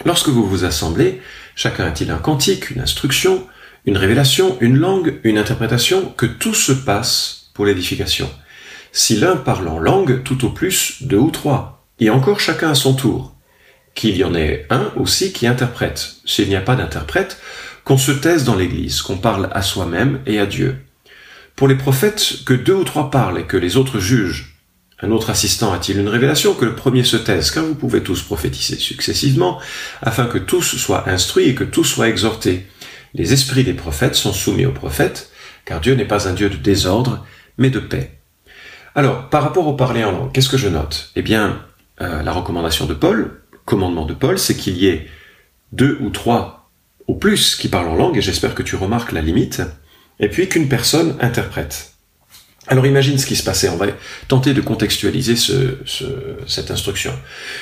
Lorsque 0.06 0.30
vous 0.30 0.48
vous 0.48 0.64
assemblez, 0.64 1.22
chacun 1.56 1.86
a-t-il 1.86 2.12
un 2.12 2.18
cantique, 2.18 2.70
une 2.70 2.80
instruction, 2.80 3.46
une 3.86 3.98
révélation, 3.98 4.58
une 4.62 4.77
langue, 4.77 5.20
une 5.24 5.38
interprétation, 5.38 6.13
que 6.18 6.25
tout 6.25 6.54
se 6.54 6.72
passe 6.72 7.50
pour 7.54 7.65
l'édification. 7.65 8.30
Si 8.92 9.15
l'un 9.15 9.36
parle 9.36 9.68
en 9.68 9.80
langue, 9.80 10.24
tout 10.24 10.46
au 10.46 10.50
plus 10.50 10.98
deux 11.01 11.18
ou 11.18 11.32
trois, 11.32 11.86
et 12.00 12.10
encore 12.10 12.39
chacun 12.39 12.72
à 12.72 12.75
son 12.75 12.94
tour. 12.94 13.36
Qu'il 13.94 14.18
y 14.18 14.24
en 14.24 14.36
ait 14.36 14.65
un 14.70 14.92
aussi 14.96 15.32
qui 15.32 15.48
interprète. 15.48 16.15
S'il 16.25 16.50
n'y 16.50 16.56
a 16.56 16.62
pas 16.62 16.75
d'interprète, 16.75 17.38
qu'on 17.84 17.98
se 17.98 18.12
taise 18.12 18.44
dans 18.44 18.56
l'Église, 18.56 19.01
qu'on 19.01 19.18
parle 19.18 19.50
à 19.54 19.62
soi-même 19.62 20.20
et 20.25 20.39
à 20.39 20.46
Dieu. 20.46 20.77
Pour 21.56 21.68
les 21.68 21.75
prophètes, 21.75 22.44
que 22.46 22.54
deux 22.54 22.74
ou 22.74 22.84
trois 22.84 23.12
parlent 23.12 23.39
et 23.39 23.46
que 23.46 23.56
les 23.56 23.77
autres 23.77 24.00
jugent. 24.00 24.56
Un 25.01 25.12
autre 25.12 25.30
assistant 25.30 25.72
a-t-il 25.72 26.00
une 26.00 26.10
révélation 26.10 26.54
que 26.54 26.65
le 26.65 26.75
premier 26.75 27.04
se 27.04 27.18
taise, 27.18 27.51
car 27.51 27.63
vous 27.63 27.75
pouvez 27.75 28.01
tous 28.01 28.22
prophétiser 28.24 28.77
successivement, 28.77 29.60
afin 30.01 30.25
que 30.25 30.38
tous 30.38 30.77
soient 30.77 31.10
instruits 31.10 31.50
et 31.50 31.56
que 31.56 31.63
tous 31.63 31.84
soient 31.84 32.10
exhortés. 32.10 32.65
Les 33.17 33.31
esprits 33.31 33.63
des 33.63 33.74
prophètes 33.74 34.15
sont 34.15 34.34
soumis 34.34 34.65
aux 34.65 34.74
prophètes, 34.74 35.31
car 35.63 35.79
Dieu 35.79 35.95
n'est 35.95 36.03
pas 36.03 36.27
un 36.27 36.34
Dieu 36.34 36.50
de 36.50 36.57
désordre, 36.57 37.25
mais 37.57 37.69
de 37.69 37.79
paix. 37.79 38.19
Alors, 38.93 39.29
par 39.29 39.41
rapport 39.41 39.67
au 39.67 39.74
parler 39.74 40.03
en 40.03 40.12
langue, 40.12 40.31
qu'est-ce 40.34 40.50
que 40.50 40.57
je 40.57 40.67
note? 40.67 41.12
Eh 41.15 41.22
bien, 41.22 41.65
euh, 42.01 42.22
la 42.22 42.34
recommandation 42.34 42.86
de 42.86 42.93
Paul, 42.93 43.39
commandement 43.63 44.05
de 44.05 44.13
Paul, 44.13 44.38
c'est 44.38 44.55
qu'il 44.55 44.77
y 44.77 44.88
ait 44.88 45.07
deux 45.72 45.98
ou 46.01 46.10
trois 46.10 46.69
au 47.07 47.15
plus 47.15 47.55
qui 47.55 47.69
parlent 47.69 47.88
en 47.88 47.95
langue, 47.95 48.17
et 48.17 48.22
j'espère 48.22 48.53
que 48.53 48.63
tu 48.63 48.75
remarques 48.75 49.13
la 49.13 49.22
limite, 49.22 49.62
et 50.19 50.27
puis 50.27 50.50
qu'une 50.50 50.67
personne 50.67 51.15
interprète. 51.22 51.93
Alors 52.67 52.86
imagine 52.86 53.17
ce 53.17 53.27
qui 53.27 53.38
se 53.38 53.43
passait, 53.43 53.69
on 53.69 53.77
va 53.77 53.86
tenter 54.27 54.53
de 54.53 54.60
contextualiser 54.60 55.36
cette 55.36 56.72
instruction. 56.72 57.13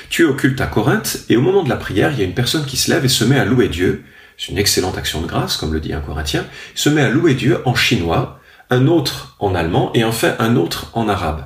Tu 0.09 0.23
es 0.23 0.25
au 0.25 0.33
culte 0.33 0.61
à 0.61 0.67
Corinthe, 0.67 1.25
et 1.29 1.37
au 1.37 1.41
moment 1.41 1.61
de 1.61 1.69
la 1.69 1.75
prière, 1.75 2.11
il 2.11 2.19
y 2.19 2.21
a 2.21 2.25
une 2.25 2.33
personne 2.33 2.65
qui 2.65 2.77
se 2.77 2.89
lève 2.89 3.05
et 3.05 3.09
se 3.09 3.23
met 3.23 3.37
à 3.37 3.45
louer 3.45 3.67
Dieu, 3.67 4.03
c'est 4.43 4.51
une 4.51 4.57
excellente 4.57 4.97
action 4.97 5.21
de 5.21 5.27
grâce, 5.27 5.55
comme 5.55 5.71
le 5.71 5.79
dit 5.79 5.93
un 5.93 6.01
Corinthien, 6.01 6.45
se 6.75 6.89
met 6.89 7.01
à 7.01 7.09
louer 7.09 7.33
Dieu 7.33 7.59
en 7.63 7.75
chinois, 7.75 8.41
un 8.69 8.87
autre 8.87 9.37
en 9.39 9.55
allemand, 9.55 9.91
et 9.93 10.03
enfin 10.03 10.35
un 10.37 10.57
autre 10.57 10.91
en 10.95 11.07
arabe. 11.07 11.45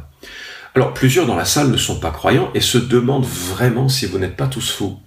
Alors 0.73 0.95
plusieurs 0.95 1.27
dans 1.27 1.35
la 1.35 1.45
salle 1.45 1.69
ne 1.69 1.77
sont 1.77 1.99
pas 1.99 2.09
croyants 2.09 2.49
et 2.55 2.59
se 2.59 2.79
demandent 2.79 3.25
vraiment 3.25 3.87
si 3.87 4.07
vous 4.07 4.17
n'êtes 4.17 4.35
pas 4.35 4.47
tous 4.47 4.71
fous. 4.71 4.97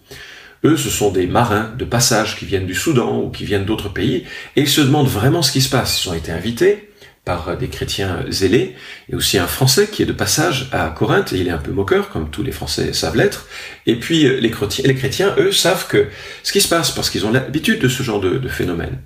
Eux, 0.63 0.77
ce 0.77 0.89
sont 0.89 1.11
des 1.11 1.27
marins 1.27 1.73
de 1.77 1.85
passage 1.85 2.37
qui 2.37 2.45
viennent 2.45 2.67
du 2.67 2.77
Soudan 2.77 3.23
ou 3.23 3.31
qui 3.31 3.45
viennent 3.45 3.65
d'autres 3.65 3.89
pays, 3.89 4.25
et 4.55 4.61
ils 4.61 4.69
se 4.69 4.83
demandent 4.83 5.09
vraiment 5.09 5.43
ce 5.43 5.51
qui 5.51 5.61
se 5.61 5.71
passe. 5.71 6.05
Ils 6.05 6.11
ont 6.11 6.15
été 6.15 6.31
invités 6.31 6.90
par 7.25 7.57
des 7.57 7.69
chrétiens 7.69 8.25
zélés, 8.29 8.75
et 9.11 9.15
aussi 9.15 9.39
un 9.39 9.47
Français 9.47 9.89
qui 9.89 10.03
est 10.03 10.07
de 10.07 10.12
passage 10.12 10.69
à 10.73 10.89
Corinthe, 10.89 11.33
et 11.33 11.39
il 11.39 11.49
est 11.49 11.53
un 11.53 11.59
peu 11.59 11.71
moqueur, 11.71 12.09
comme 12.09 12.31
tous 12.31 12.43
les 12.43 12.53
Français 12.53 12.93
savent 12.93 13.17
l'être. 13.17 13.47
Et 13.87 13.97
puis 13.97 14.41
les 14.41 14.50
chrétiens, 14.50 14.85
les 14.87 14.95
chrétiens, 14.95 15.35
eux, 15.39 15.53
savent 15.53 15.87
que 15.87 16.09
ce 16.43 16.53
qui 16.53 16.61
se 16.61 16.69
passe, 16.69 16.91
parce 16.91 17.11
qu'ils 17.11 17.27
ont 17.27 17.33
l'habitude 17.33 17.81
de 17.81 17.89
ce 17.89 18.03
genre 18.03 18.21
de, 18.21 18.39
de 18.39 18.49
phénomène. 18.49 18.99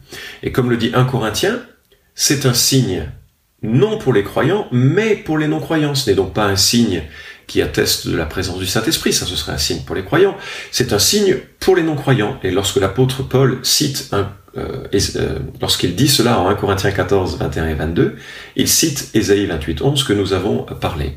Et 0.43 0.53
comme 0.53 0.71
le 0.71 0.77
dit 0.77 0.93
un 0.95 1.05
Corinthien, 1.05 1.61
c'est 2.15 2.47
un 2.47 2.55
signe, 2.55 3.09
non 3.63 3.99
pour 3.99 4.13
les 4.13 4.23
croyants, 4.23 4.69
mais 4.71 5.17
pour 5.17 5.39
les 5.39 5.49
non-croyants. 5.49 5.95
Ce 5.95 6.09
n'est 6.09 6.17
donc 6.17 6.33
pas 6.33 6.47
un 6.47 6.57
signe 6.57 7.03
qui 7.47 7.61
atteste 7.61 8.07
de 8.09 8.17
la 8.17 8.27
présence 8.27 8.59
du 8.59 8.67
Saint-Esprit, 8.67 9.13
ça 9.13 9.27
ce 9.27 9.37
serait 9.37 9.53
un 9.53 9.59
signe 9.59 9.83
pour 9.85 9.95
les 9.95 10.05
croyants, 10.05 10.37
c'est 10.71 10.93
un 10.93 10.99
signe 10.99 11.37
pour 11.61 11.77
les 11.77 11.83
non-croyants. 11.83 12.39
Et 12.43 12.51
lorsque 12.51 12.77
l'apôtre 12.77 13.23
Paul 13.23 13.59
cite 13.63 14.09
un 14.13 14.33
euh, 14.57 14.87
euh, 15.17 15.39
lorsqu'il 15.61 15.95
dit 15.95 16.09
cela 16.09 16.39
en 16.39 16.49
1 16.49 16.55
Corinthiens 16.55 16.93
14, 16.93 17.39
21 17.39 17.69
et 17.69 17.75
22, 17.75 18.17
il 18.57 18.69
cite 18.69 19.11
Ésaïe 19.15 19.47
28, 19.47 19.83
11 19.83 20.05
que 20.05 20.13
nous 20.13 20.33
avons 20.33 20.63
parlé. 20.81 21.17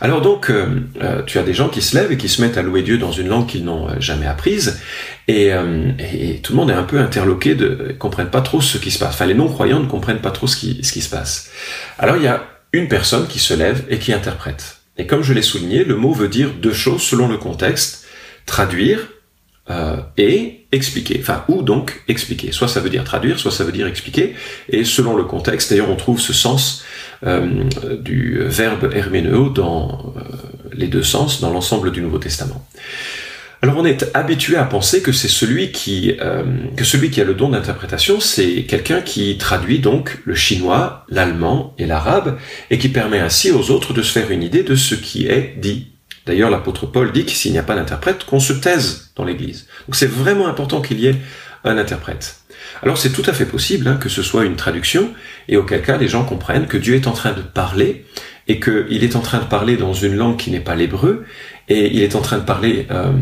Alors 0.00 0.20
donc, 0.20 0.50
euh, 0.50 1.22
tu 1.26 1.38
as 1.38 1.42
des 1.42 1.54
gens 1.54 1.68
qui 1.68 1.80
se 1.80 1.96
lèvent 1.96 2.10
et 2.10 2.16
qui 2.16 2.28
se 2.28 2.42
mettent 2.42 2.58
à 2.58 2.62
louer 2.62 2.82
Dieu 2.82 2.98
dans 2.98 3.12
une 3.12 3.28
langue 3.28 3.46
qu'ils 3.46 3.64
n'ont 3.64 3.88
jamais 4.00 4.26
apprise, 4.26 4.80
et, 5.28 5.52
tout 6.42 6.52
le 6.52 6.56
monde 6.56 6.70
est 6.70 6.74
un 6.74 6.82
peu 6.82 6.98
interloqué, 6.98 7.54
de, 7.54 7.94
comprennent 7.98 8.30
pas 8.30 8.40
trop 8.40 8.60
ce 8.60 8.78
qui 8.78 8.90
se 8.90 8.98
passe. 8.98 9.14
Enfin, 9.14 9.26
les 9.26 9.34
non-croyants 9.34 9.80
ne 9.80 9.86
comprennent 9.86 10.20
pas 10.20 10.32
trop 10.32 10.48
ce 10.48 10.56
qui 10.56 10.82
se 10.82 11.08
passe. 11.08 11.50
Alors 11.98 12.16
il 12.16 12.24
y 12.24 12.28
a 12.28 12.44
une 12.72 12.88
personne 12.88 13.28
qui 13.28 13.38
se 13.38 13.54
lève 13.54 13.84
et 13.88 13.98
qui 13.98 14.12
interprète. 14.12 14.78
Et 14.98 15.06
comme 15.06 15.22
je 15.22 15.32
l'ai 15.32 15.42
souligné, 15.42 15.84
le 15.84 15.96
mot 15.96 16.12
veut 16.12 16.28
dire 16.28 16.50
deux 16.60 16.72
choses 16.72 17.02
selon 17.02 17.28
le 17.28 17.38
contexte. 17.38 18.06
Traduire 18.44 19.08
euh, 19.72 19.96
et 20.18 20.66
expliquer. 20.70 21.18
Enfin, 21.20 21.44
ou 21.48 21.62
donc 21.62 22.02
expliquer. 22.06 22.52
Soit 22.52 22.68
ça 22.68 22.80
veut 22.80 22.90
dire 22.90 23.04
traduire, 23.04 23.38
soit 23.38 23.50
ça 23.50 23.64
veut 23.64 23.72
dire 23.72 23.86
expliquer. 23.86 24.34
Et 24.68 24.84
selon 24.84 25.16
le 25.16 25.24
contexte, 25.24 25.70
d'ailleurs, 25.70 25.90
on 25.90 25.96
trouve 25.96 26.20
ce 26.20 26.34
sens 26.34 26.84
euh, 27.24 27.64
du 27.98 28.38
verbe 28.40 28.90
herméneo 28.94 29.48
dans 29.48 30.14
euh, 30.16 30.20
les 30.72 30.88
deux 30.88 31.02
sens 31.02 31.40
dans 31.40 31.50
l'ensemble 31.50 31.90
du 31.90 32.02
Nouveau 32.02 32.18
Testament. 32.18 32.66
Alors 33.62 33.76
on 33.78 33.84
est 33.84 34.10
habitué 34.12 34.56
à 34.56 34.64
penser 34.64 35.02
que 35.02 35.12
c'est 35.12 35.28
celui 35.28 35.70
qui 35.70 36.16
que 36.76 36.82
celui 36.82 37.12
qui 37.12 37.20
a 37.20 37.24
le 37.24 37.34
don 37.34 37.50
d'interprétation, 37.50 38.18
c'est 38.18 38.64
quelqu'un 38.64 39.02
qui 39.02 39.38
traduit 39.38 39.78
donc 39.78 40.18
le 40.24 40.34
chinois, 40.34 41.06
l'allemand 41.08 41.72
et 41.78 41.86
l'arabe 41.86 42.38
et 42.70 42.78
qui 42.78 42.88
permet 42.88 43.20
ainsi 43.20 43.52
aux 43.52 43.70
autres 43.70 43.92
de 43.92 44.02
se 44.02 44.10
faire 44.10 44.32
une 44.32 44.42
idée 44.42 44.64
de 44.64 44.74
ce 44.74 44.96
qui 44.96 45.28
est 45.28 45.54
dit. 45.58 45.91
D'ailleurs, 46.26 46.50
l'apôtre 46.50 46.86
Paul 46.86 47.12
dit 47.12 47.24
que 47.24 47.32
s'il 47.32 47.52
n'y 47.52 47.58
a 47.58 47.62
pas 47.62 47.74
d'interprète, 47.74 48.24
qu'on 48.24 48.40
se 48.40 48.52
taise 48.52 49.10
dans 49.16 49.24
l'Église. 49.24 49.66
Donc 49.86 49.96
c'est 49.96 50.10
vraiment 50.10 50.46
important 50.46 50.80
qu'il 50.80 51.00
y 51.00 51.08
ait 51.08 51.16
un 51.64 51.78
interprète. 51.78 52.36
Alors 52.82 52.98
c'est 52.98 53.10
tout 53.10 53.22
à 53.26 53.32
fait 53.32 53.46
possible 53.46 53.88
hein, 53.88 53.96
que 53.96 54.08
ce 54.08 54.22
soit 54.22 54.44
une 54.44 54.56
traduction, 54.56 55.10
et 55.48 55.56
auquel 55.56 55.82
cas 55.82 55.96
les 55.96 56.08
gens 56.08 56.24
comprennent 56.24 56.66
que 56.66 56.76
Dieu 56.76 56.94
est 56.94 57.06
en 57.06 57.12
train 57.12 57.32
de 57.32 57.42
parler, 57.42 58.04
et 58.48 58.58
qu'il 58.58 59.04
est 59.04 59.16
en 59.16 59.20
train 59.20 59.38
de 59.38 59.44
parler 59.44 59.76
dans 59.76 59.92
une 59.92 60.16
langue 60.16 60.36
qui 60.36 60.50
n'est 60.50 60.60
pas 60.60 60.74
l'hébreu, 60.74 61.24
et 61.68 61.94
il 61.94 62.02
est 62.02 62.16
en 62.16 62.20
train 62.20 62.38
de 62.38 62.44
parler 62.44 62.86
euh, 62.90 63.12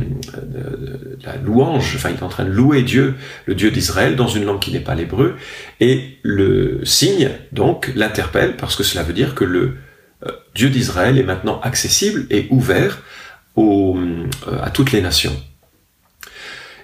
de, 0.43 1.19
la 1.25 1.37
louange, 1.37 1.95
enfin 1.97 2.11
il 2.11 2.17
est 2.17 2.23
en 2.23 2.29
train 2.29 2.45
de 2.45 2.51
louer 2.51 2.83
Dieu, 2.83 3.15
le 3.45 3.55
Dieu 3.55 3.71
d'Israël, 3.71 4.17
dans 4.17 4.29
une 4.29 4.45
langue 4.45 4.61
qui 4.61 4.73
n'est 4.73 4.81
pas 4.81 4.95
l'hébreu, 4.95 5.37
et 5.79 6.19
le 6.23 6.81
signe 6.85 7.31
donc 7.53 7.93
l'interpelle 7.95 8.57
parce 8.57 8.77
que 8.77 8.83
cela 8.83 9.03
veut 9.03 9.13
dire 9.13 9.35
que 9.35 9.45
le 9.45 9.77
Dieu 10.55 10.69
d'Israël 10.71 11.19
est 11.19 11.23
maintenant 11.23 11.61
accessible 11.63 12.27
et 12.31 12.47
ouvert 12.51 13.03
euh, 13.59 14.27
à 14.63 14.71
toutes 14.71 14.93
les 14.93 15.01
nations. 15.01 15.37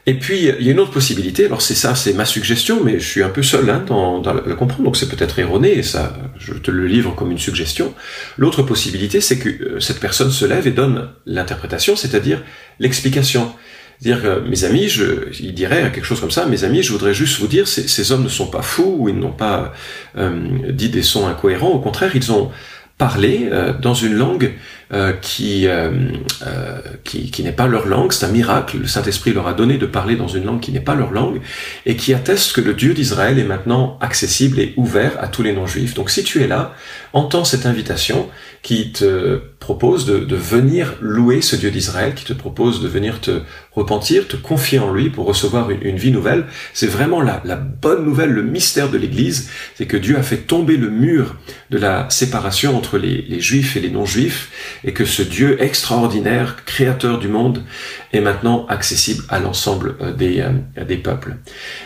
Et 0.08 0.14
puis, 0.14 0.38
il 0.38 0.64
y 0.64 0.68
a 0.68 0.72
une 0.72 0.78
autre 0.78 0.92
possibilité, 0.92 1.46
alors 1.46 1.60
c'est 1.60 1.74
ça, 1.74 1.96
c'est 1.96 2.12
ma 2.12 2.24
suggestion, 2.24 2.84
mais 2.84 3.00
je 3.00 3.08
suis 3.08 3.22
un 3.24 3.28
peu 3.28 3.42
seul 3.42 3.68
hein, 3.68 3.82
dans, 3.84 4.20
dans 4.20 4.34
le 4.34 4.54
comprendre, 4.54 4.84
donc 4.84 4.96
c'est 4.96 5.08
peut-être 5.08 5.36
erroné, 5.40 5.78
et 5.78 5.82
ça, 5.82 6.16
je 6.38 6.52
te 6.52 6.70
le 6.70 6.86
livre 6.86 7.12
comme 7.16 7.32
une 7.32 7.38
suggestion. 7.38 7.92
L'autre 8.38 8.62
possibilité, 8.62 9.20
c'est 9.20 9.36
que 9.36 9.48
euh, 9.48 9.80
cette 9.80 9.98
personne 9.98 10.30
se 10.30 10.44
lève 10.44 10.68
et 10.68 10.70
donne 10.70 11.08
l'interprétation, 11.26 11.96
c'est-à-dire 11.96 12.44
l'explication. 12.78 13.52
Dire 14.00 14.22
que 14.22 14.48
mes 14.48 14.62
amis, 14.62 14.88
je, 14.88 15.28
il 15.40 15.54
dirait 15.54 15.90
quelque 15.92 16.04
chose 16.04 16.20
comme 16.20 16.30
ça, 16.30 16.46
mes 16.46 16.62
amis, 16.62 16.84
je 16.84 16.92
voudrais 16.92 17.14
juste 17.14 17.40
vous 17.40 17.48
dire, 17.48 17.66
ces, 17.66 17.88
ces 17.88 18.12
hommes 18.12 18.22
ne 18.22 18.28
sont 18.28 18.46
pas 18.46 18.62
fous, 18.62 18.94
ou 18.98 19.08
ils 19.08 19.18
n'ont 19.18 19.32
pas 19.32 19.72
euh, 20.16 20.70
dit 20.70 20.88
des 20.88 21.02
sons 21.02 21.26
incohérents, 21.26 21.70
au 21.70 21.80
contraire, 21.80 22.14
ils 22.14 22.30
ont 22.30 22.52
parler 22.98 23.48
euh, 23.52 23.72
dans 23.72 23.94
une 23.94 24.14
langue 24.14 24.52
euh, 24.92 25.12
qui, 25.12 25.66
euh, 25.66 25.90
qui, 27.02 27.32
qui 27.32 27.42
n'est 27.42 27.50
pas 27.50 27.66
leur 27.66 27.88
langue. 27.88 28.12
C'est 28.12 28.24
un 28.24 28.30
miracle. 28.30 28.78
Le 28.78 28.86
Saint-Esprit 28.86 29.32
leur 29.32 29.48
a 29.48 29.52
donné 29.52 29.78
de 29.78 29.86
parler 29.86 30.14
dans 30.14 30.28
une 30.28 30.44
langue 30.44 30.60
qui 30.60 30.70
n'est 30.70 30.78
pas 30.78 30.94
leur 30.94 31.10
langue 31.10 31.40
et 31.86 31.96
qui 31.96 32.14
atteste 32.14 32.52
que 32.52 32.60
le 32.60 32.72
Dieu 32.72 32.94
d'Israël 32.94 33.40
est 33.40 33.44
maintenant 33.44 33.98
accessible 34.00 34.60
et 34.60 34.74
ouvert 34.76 35.12
à 35.20 35.26
tous 35.26 35.42
les 35.42 35.52
non-juifs. 35.52 35.94
Donc 35.94 36.08
si 36.08 36.22
tu 36.22 36.40
es 36.40 36.46
là, 36.46 36.72
entends 37.12 37.44
cette 37.44 37.66
invitation 37.66 38.28
qui 38.62 38.92
te 38.92 39.40
propose 39.60 40.06
de, 40.06 40.18
de 40.18 40.36
venir 40.36 40.94
louer 41.00 41.40
ce 41.40 41.56
Dieu 41.56 41.70
d'Israël, 41.70 42.14
qui 42.14 42.24
te 42.24 42.32
propose 42.32 42.80
de 42.80 42.88
venir 42.88 43.20
te 43.20 43.42
repentir, 43.72 44.26
te 44.26 44.36
confier 44.36 44.78
en 44.78 44.92
lui 44.92 45.10
pour 45.10 45.26
recevoir 45.26 45.70
une, 45.70 45.96
vie 45.96 46.10
nouvelle. 46.10 46.46
C'est 46.72 46.86
vraiment 46.86 47.20
la, 47.20 47.42
la 47.44 47.56
bonne 47.56 48.04
nouvelle, 48.04 48.30
le 48.30 48.42
mystère 48.42 48.90
de 48.90 48.98
l'Église, 48.98 49.50
c'est 49.74 49.86
que 49.86 49.96
Dieu 49.96 50.16
a 50.16 50.22
fait 50.22 50.38
tomber 50.38 50.76
le 50.76 50.90
mur 50.90 51.36
de 51.70 51.78
la 51.78 52.08
séparation 52.10 52.76
entre 52.76 52.98
les 52.98 53.40
juifs 53.40 53.76
et 53.76 53.80
les 53.80 53.90
non-juifs, 53.90 54.50
et 54.86 54.92
que 54.92 55.04
ce 55.04 55.22
Dieu 55.22 55.60
extraordinaire, 55.60 56.64
créateur 56.64 57.18
du 57.18 57.28
monde, 57.28 57.64
est 58.12 58.20
maintenant 58.20 58.66
accessible 58.68 59.24
à 59.28 59.40
l'ensemble 59.40 59.96
euh, 60.00 60.12
des, 60.12 60.40
euh, 60.40 60.84
des 60.84 60.96
peuples. 60.96 61.36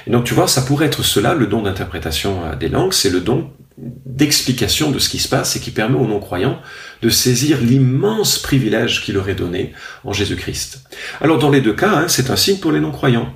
Et 0.06 0.10
donc 0.10 0.24
tu 0.24 0.34
vois, 0.34 0.46
ça 0.46 0.62
pourrait 0.62 0.86
être 0.86 1.02
cela, 1.02 1.34
le 1.34 1.46
don 1.46 1.62
d'interprétation 1.62 2.44
euh, 2.44 2.54
des 2.54 2.68
langues, 2.68 2.92
c'est 2.92 3.10
le 3.10 3.20
don 3.20 3.50
d'explication 3.78 4.90
de 4.90 4.98
ce 4.98 5.08
qui 5.08 5.18
se 5.18 5.28
passe 5.28 5.56
et 5.56 5.60
qui 5.60 5.70
permet 5.70 5.98
aux 5.98 6.06
non-croyants 6.06 6.60
de 7.00 7.08
saisir 7.08 7.58
l'immense 7.62 8.38
privilège 8.38 9.02
qu'il 9.02 9.16
aurait 9.16 9.34
donné 9.34 9.72
en 10.04 10.12
Jésus-Christ. 10.12 10.82
Alors 11.22 11.38
dans 11.38 11.48
les 11.48 11.62
deux 11.62 11.72
cas, 11.72 11.96
hein, 11.96 12.08
c'est 12.08 12.28
un 12.28 12.36
signe 12.36 12.58
pour 12.58 12.72
les 12.72 12.80
non-croyants 12.80 13.32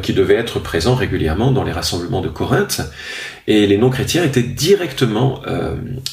qui 0.00 0.14
devaient 0.14 0.36
être 0.36 0.60
présents 0.60 0.94
régulièrement 0.94 1.52
dans 1.52 1.62
les 1.62 1.70
rassemblements 1.70 2.22
de 2.22 2.30
Corinthe, 2.30 2.80
et 3.46 3.66
les 3.66 3.76
non-chrétiens 3.76 4.24
étaient 4.24 4.42
directement 4.42 5.42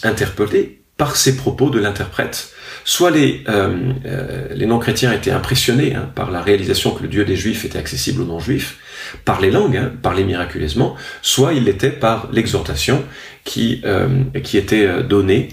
interpellés 0.03 0.80
par 1.01 1.15
ces 1.15 1.35
propos 1.35 1.71
de 1.71 1.79
l'interprète 1.79 2.51
soit 2.83 3.09
les, 3.09 3.43
euh, 3.49 3.69
euh, 4.05 4.65
non-chrétiens 4.67 5.11
étaient 5.11 5.31
impressionnés 5.31 5.95
hein, 5.95 6.07
par 6.13 6.29
la 6.29 6.43
réalisation 6.43 6.91
que 6.91 7.01
le 7.01 7.09
Dieu 7.09 7.25
des 7.25 7.35
Juifs 7.35 7.65
était 7.65 7.79
accessible 7.79 8.21
aux 8.21 8.25
non-juifs, 8.25 8.77
par 9.25 9.41
les 9.41 9.49
langues, 9.49 9.77
hein, 9.77 9.91
par 10.03 10.13
les 10.13 10.23
miraculeusement, 10.23 10.95
soit 11.23 11.53
il 11.53 11.63
l'était 11.63 11.89
par 11.89 12.29
l'exhortation 12.31 13.03
qui, 13.45 13.81
euh, 13.83 14.09
était 14.35 15.01
donnée 15.01 15.49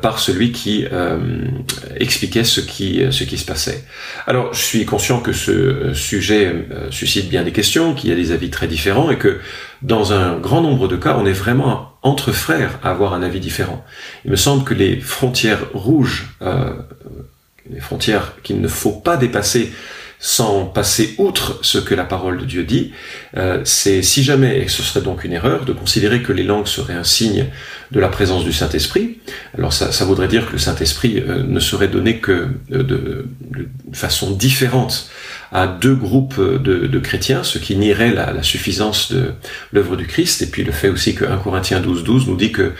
par 0.00 0.20
celui 0.20 0.52
qui 0.52 0.86
expliquait 1.96 2.44
ce 2.44 2.60
qui, 2.60 3.02
ce 3.10 3.24
qui 3.24 3.36
se 3.36 3.44
passait. 3.44 3.82
Alors, 4.28 4.54
je 4.54 4.62
suis 4.62 4.84
conscient 4.84 5.18
que 5.18 5.32
ce 5.32 5.92
sujet 5.92 6.54
suscite 6.90 7.28
bien 7.28 7.42
des 7.42 7.50
questions, 7.50 7.92
qu'il 7.94 8.10
y 8.10 8.12
a 8.12 8.16
des 8.16 8.30
avis 8.30 8.50
très 8.50 8.68
différents 8.68 9.10
et 9.10 9.18
que 9.18 9.40
dans 9.82 10.12
un 10.12 10.38
grand 10.38 10.60
nombre 10.62 10.86
de 10.86 10.96
cas, 10.96 11.16
on 11.18 11.26
est 11.26 11.32
vraiment 11.32 11.93
entre 12.04 12.32
frères 12.32 12.78
à 12.82 12.90
avoir 12.90 13.14
un 13.14 13.22
avis 13.22 13.40
différent. 13.40 13.84
Il 14.24 14.30
me 14.30 14.36
semble 14.36 14.62
que 14.62 14.74
les 14.74 15.00
frontières 15.00 15.66
rouges, 15.72 16.28
euh, 16.42 16.74
les 17.68 17.80
frontières 17.80 18.34
qu'il 18.42 18.60
ne 18.60 18.68
faut 18.68 18.92
pas 18.92 19.16
dépasser 19.16 19.72
sans 20.26 20.64
passer 20.64 21.14
outre 21.18 21.58
ce 21.60 21.76
que 21.76 21.94
la 21.94 22.04
parole 22.04 22.38
de 22.38 22.46
Dieu 22.46 22.64
dit, 22.64 22.92
euh, 23.36 23.60
c'est 23.64 24.00
si 24.00 24.24
jamais, 24.24 24.62
et 24.62 24.68
ce 24.68 24.82
serait 24.82 25.02
donc 25.02 25.22
une 25.22 25.34
erreur, 25.34 25.66
de 25.66 25.74
considérer 25.74 26.22
que 26.22 26.32
les 26.32 26.44
langues 26.44 26.66
seraient 26.66 26.94
un 26.94 27.04
signe 27.04 27.48
de 27.90 28.00
la 28.00 28.08
présence 28.08 28.42
du 28.42 28.50
Saint-Esprit. 28.50 29.18
Alors 29.58 29.74
ça, 29.74 29.92
ça, 29.92 30.06
voudrait 30.06 30.28
dire 30.28 30.46
que 30.46 30.52
le 30.52 30.58
Saint-Esprit 30.58 31.18
euh, 31.18 31.42
ne 31.42 31.60
serait 31.60 31.88
donné 31.88 32.20
que 32.20 32.48
de, 32.70 32.80
de, 32.80 33.26
façon 33.92 34.30
différente 34.30 35.10
à 35.52 35.66
deux 35.66 35.94
groupes 35.94 36.40
de, 36.40 36.86
de 36.86 36.98
chrétiens, 37.00 37.42
ce 37.42 37.58
qui 37.58 37.76
nierait 37.76 38.14
la, 38.14 38.32
la 38.32 38.42
suffisance 38.42 39.12
de 39.12 39.34
l'œuvre 39.72 39.94
du 39.94 40.06
Christ, 40.06 40.40
et 40.40 40.46
puis 40.46 40.64
le 40.64 40.72
fait 40.72 40.88
aussi 40.88 41.14
que 41.14 41.26
1 41.26 41.36
Corinthiens 41.36 41.80
12, 41.80 42.02
12 42.02 42.28
nous 42.28 42.36
dit 42.36 42.50
que 42.50 42.72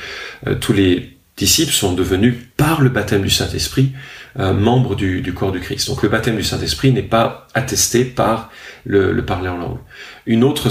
euh, 0.47 0.55
tous 0.59 0.73
les 0.73 1.19
disciples 1.37 1.73
sont 1.73 1.93
devenus, 1.93 2.37
par 2.57 2.81
le 2.81 2.89
baptême 2.89 3.23
du 3.23 3.31
Saint-Esprit, 3.31 3.93
euh, 4.39 4.53
membres 4.53 4.97
du, 4.97 5.33
corps 5.35 5.53
du 5.53 5.61
Christ. 5.61 5.89
Donc 5.89 6.03
le 6.03 6.09
baptême 6.09 6.37
du 6.37 6.43
Saint-Esprit 6.43 6.93
n'est 6.93 7.03
pas 7.03 7.47
attesté 7.55 8.05
par 8.05 8.51
le, 8.85 9.13
le, 9.13 9.25
parler 9.25 9.49
en 9.49 9.57
langue. 9.57 9.79
Une 10.27 10.43
autre, 10.43 10.69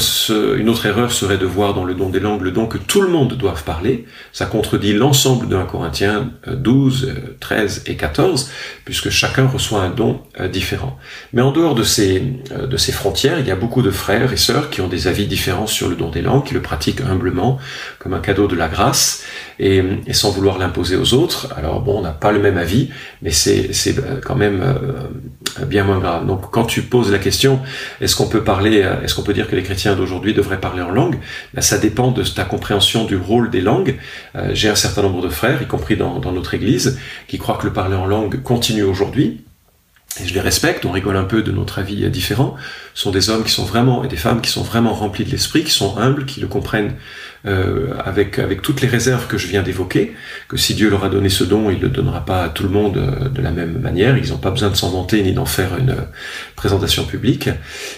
erreur 0.88 1.12
serait 1.12 1.38
de 1.38 1.46
voir 1.46 1.76
dans 1.76 1.86
le 1.86 1.94
don 1.94 2.10
des 2.10 2.20
langues 2.20 2.42
le 2.42 2.50
don 2.50 2.66
que 2.66 2.80
tout 2.80 3.02
le 3.02 3.10
monde 3.10 3.34
doit 3.34 3.54
parler. 3.54 4.06
Ça 4.32 4.48
contredit 4.48 4.94
l'ensemble 4.94 5.48
de 5.48 5.56
1 5.56 5.66
Corinthiens 5.66 6.32
12, 6.48 7.14
13 7.40 7.84
et 7.86 7.96
14, 7.96 8.50
puisque 8.84 9.12
chacun 9.12 9.46
reçoit 9.46 9.82
un 9.82 9.92
don 9.92 10.22
euh, 10.40 10.48
différent. 10.48 10.98
Mais 11.34 11.44
en 11.44 11.52
dehors 11.52 11.76
de 11.76 11.84
ces, 11.84 12.24
euh, 12.52 12.66
de 12.66 12.78
ces 12.78 12.92
frontières, 12.92 13.40
il 13.40 13.46
y 13.46 13.52
a 13.52 13.56
beaucoup 13.56 13.84
de 13.84 13.92
frères 13.92 14.34
et 14.34 14.38
sœurs 14.38 14.72
qui 14.72 14.82
ont 14.82 14.88
des 14.88 15.08
avis 15.08 15.28
différents 15.28 15.68
sur 15.68 15.88
le 15.88 15.96
don 15.96 16.10
des 16.10 16.24
langues, 16.24 16.46
qui 16.46 16.56
le 16.56 16.62
pratiquent 16.62 17.02
humblement, 17.02 17.60
comme 18.00 18.16
un 18.16 18.22
cadeau 18.22 18.48
de 18.48 18.56
la 18.56 18.68
grâce, 18.68 19.24
et, 19.60 19.84
et 20.08 20.14
sans 20.14 20.32
vouloir 20.32 20.58
l'imposer 20.58 20.96
aux 20.96 21.14
autres. 21.14 21.54
Alors 21.56 21.80
bon, 21.82 22.00
on 22.00 22.02
n'a 22.02 22.12
pas 22.12 22.32
le 22.32 22.40
même 22.40 22.58
avis, 22.58 22.90
mais 23.22 23.30
c'est 23.30 23.70
euh, 24.00 24.20
quand 24.24 24.36
même 24.36 24.64
bien 25.68 25.84
moins 25.84 26.00
grave. 26.00 26.26
Donc 26.26 26.50
quand 26.50 26.66
tu 26.66 26.82
poses 26.82 27.12
la 27.12 27.20
question, 27.20 27.60
est-ce 28.02 28.16
qu'on 28.16 28.28
peut 28.28 28.44
parler, 28.44 28.78
est-ce 29.04 29.14
qu'on 29.14 29.22
peut 29.22 29.34
dire 29.34 29.43
que 29.48 29.56
les 29.56 29.64
chrétiens 29.64 29.96
d'aujourd'hui 29.96 30.34
devraient 30.34 30.60
parler 30.60 30.82
en 30.82 30.92
langue 30.92 31.20
ben, 31.54 31.62
Ça 31.62 31.78
dépend 31.78 32.12
de 32.12 32.24
ta 32.24 32.46
compréhension 32.46 33.06
du 33.06 33.16
rôle 33.16 33.50
des 33.50 33.62
langues. 33.62 33.98
Euh, 34.36 34.52
j'ai 34.54 34.70
un 34.70 34.76
certain 34.76 35.02
nombre 35.02 35.22
de 35.22 35.30
frères, 35.30 35.62
y 35.62 35.68
compris 35.68 35.98
dans, 35.98 36.20
dans 36.20 36.32
notre 36.32 36.54
Église, 36.54 37.00
qui 37.28 37.38
croient 37.38 37.58
que 37.58 37.66
le 37.66 37.74
parler 37.74 37.96
en 37.96 38.06
langue 38.06 38.42
continue 38.42 38.84
aujourd'hui 38.84 39.44
et 40.22 40.28
je 40.28 40.34
les 40.34 40.42
respecte, 40.42 40.86
on 40.86 40.92
rigole 40.92 41.18
un 41.18 41.24
peu 41.24 41.42
de 41.42 41.52
notre 41.52 41.80
avis 41.80 42.08
différent, 42.10 42.56
sont 42.94 43.10
des 43.10 43.32
hommes 43.32 43.44
qui 43.44 43.52
sont 43.52 43.66
vraiment, 43.66 44.04
et 44.04 44.08
des 44.08 44.18
femmes 44.18 44.42
qui 44.42 44.52
sont 44.52 44.62
vraiment 44.62 44.94
remplis 44.94 45.26
de 45.26 45.32
l'esprit, 45.32 45.64
qui 45.64 45.72
sont 45.72 45.98
humbles, 45.98 46.26
qui 46.26 46.40
le 46.40 46.48
comprennent 46.48 46.96
euh, 47.46 47.94
avec, 48.04 48.40
avec 48.40 48.62
toutes 48.62 48.82
les 48.82 48.88
réserves 48.88 49.28
que 49.28 49.38
je 49.38 49.48
viens 49.48 49.64
d'évoquer, 49.64 50.14
que 50.48 50.58
si 50.58 50.76
Dieu 50.76 50.90
leur 50.90 51.04
a 51.04 51.10
donné 51.10 51.30
ce 51.30 51.44
don, 51.44 51.70
il 51.70 51.78
ne 51.78 51.84
le 51.84 51.90
donnera 51.90 52.26
pas 52.26 52.44
à 52.44 52.50
tout 52.50 52.64
le 52.64 52.70
monde 52.70 52.98
euh, 52.98 53.30
de 53.30 53.42
la 53.42 53.52
même 53.52 53.80
manière, 53.80 54.18
ils 54.18 54.30
n'ont 54.30 54.38
pas 54.38 54.52
besoin 54.52 54.70
de 54.70 54.76
s'en 54.76 54.90
vanter 54.90 55.22
ni 55.24 55.34
d'en 55.34 55.46
faire 55.46 55.78
une 55.78 55.96
présentation 56.56 57.04
publique. 57.04 57.50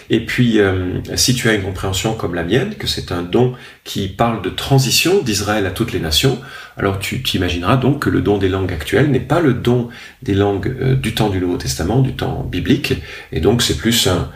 Et 0.09 0.25
puis, 0.25 0.59
euh, 0.59 0.99
si 1.15 1.35
tu 1.35 1.49
as 1.49 1.53
une 1.53 1.63
compréhension 1.63 2.13
comme 2.15 2.33
la 2.33 2.43
mienne, 2.43 2.75
que 2.75 2.87
c'est 2.87 3.11
un 3.11 3.21
don 3.21 3.53
qui 3.83 4.07
parle 4.07 4.41
de 4.41 4.49
transition 4.49 5.21
d'Israël 5.21 5.65
à 5.65 5.71
toutes 5.71 5.91
les 5.91 5.99
nations, 5.99 6.39
alors 6.77 6.99
tu 6.99 7.21
t'imagineras 7.21 7.77
donc 7.77 8.03
que 8.03 8.09
le 8.09 8.21
don 8.21 8.37
des 8.37 8.49
langues 8.49 8.73
actuelles 8.73 9.09
n'est 9.09 9.19
pas 9.19 9.39
le 9.39 9.53
don 9.53 9.89
des 10.23 10.33
langues 10.33 10.75
euh, 10.81 10.95
du 10.95 11.13
temps 11.13 11.29
du 11.29 11.39
Nouveau 11.39 11.57
Testament, 11.57 12.01
du 12.01 12.13
temps 12.13 12.43
biblique, 12.43 12.93
et 13.31 13.39
donc 13.39 13.61
c'est 13.61 13.77
plus 13.77 14.07
un, 14.07 14.29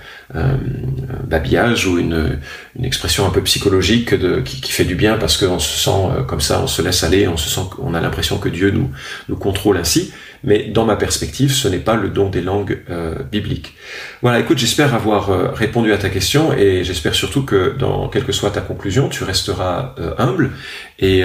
babillage 1.29 1.87
ou 1.87 1.97
une, 1.97 2.39
une, 2.77 2.85
expression 2.85 3.25
un 3.25 3.29
peu 3.29 3.41
psychologique 3.41 4.13
de, 4.13 4.41
qui, 4.41 4.61
qui 4.61 4.71
fait 4.71 4.85
du 4.85 4.95
bien 4.95 5.17
parce 5.17 5.37
qu'on 5.37 5.59
se 5.59 5.79
sent 5.79 5.89
euh, 5.91 6.23
comme 6.23 6.41
ça, 6.41 6.61
on 6.61 6.67
se 6.67 6.81
laisse 6.81 7.03
aller, 7.03 7.27
on 7.27 7.37
se 7.37 7.49
sent 7.49 7.67
qu'on 7.71 7.93
a 7.93 8.01
l'impression 8.01 8.37
que 8.37 8.49
Dieu 8.49 8.71
nous, 8.71 8.91
nous 9.27 9.35
contrôle 9.35 9.77
ainsi. 9.77 10.11
Mais 10.43 10.69
dans 10.69 10.85
ma 10.85 10.95
perspective, 10.95 11.51
ce 11.51 11.67
n'est 11.67 11.79
pas 11.79 11.95
le 11.95 12.09
don 12.09 12.29
des 12.29 12.41
langues 12.41 12.79
euh, 12.89 13.15
bibliques. 13.31 13.75
Voilà, 14.21 14.39
écoute, 14.39 14.57
j'espère 14.57 14.93
avoir 14.93 15.29
euh, 15.29 15.49
répondu 15.49 15.91
à 15.91 15.97
ta 15.97 16.09
question 16.09 16.53
et 16.53 16.83
j'espère 16.83 17.13
surtout 17.13 17.43
que 17.43 17.75
dans 17.77 18.07
quelle 18.07 18.23
que 18.23 18.31
soit 18.31 18.51
ta 18.51 18.61
conclusion, 18.61 19.09
tu 19.09 19.23
resteras 19.23 19.95
humble 20.17 20.51
et 20.99 21.23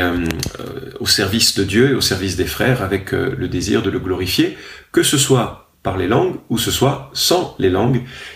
au 1.00 1.06
service 1.06 1.56
de 1.56 1.64
Dieu 1.64 1.90
et 1.90 1.94
au 1.94 2.00
service 2.00 2.36
des 2.36 2.44
frères 2.44 2.82
avec 2.82 3.12
le 3.12 3.48
désir 3.48 3.82
de 3.82 3.90
le 3.90 3.98
glorifier, 3.98 4.56
que 4.92 5.02
ce 5.02 5.18
soit 5.18 5.64
par 5.84 5.96
les 5.96 6.08
langues 6.08 6.36
ou 6.48 6.58
ce 6.58 6.72
soit 6.72 7.10
sans 7.12 7.54
les 7.58 7.70
langues 7.70 8.02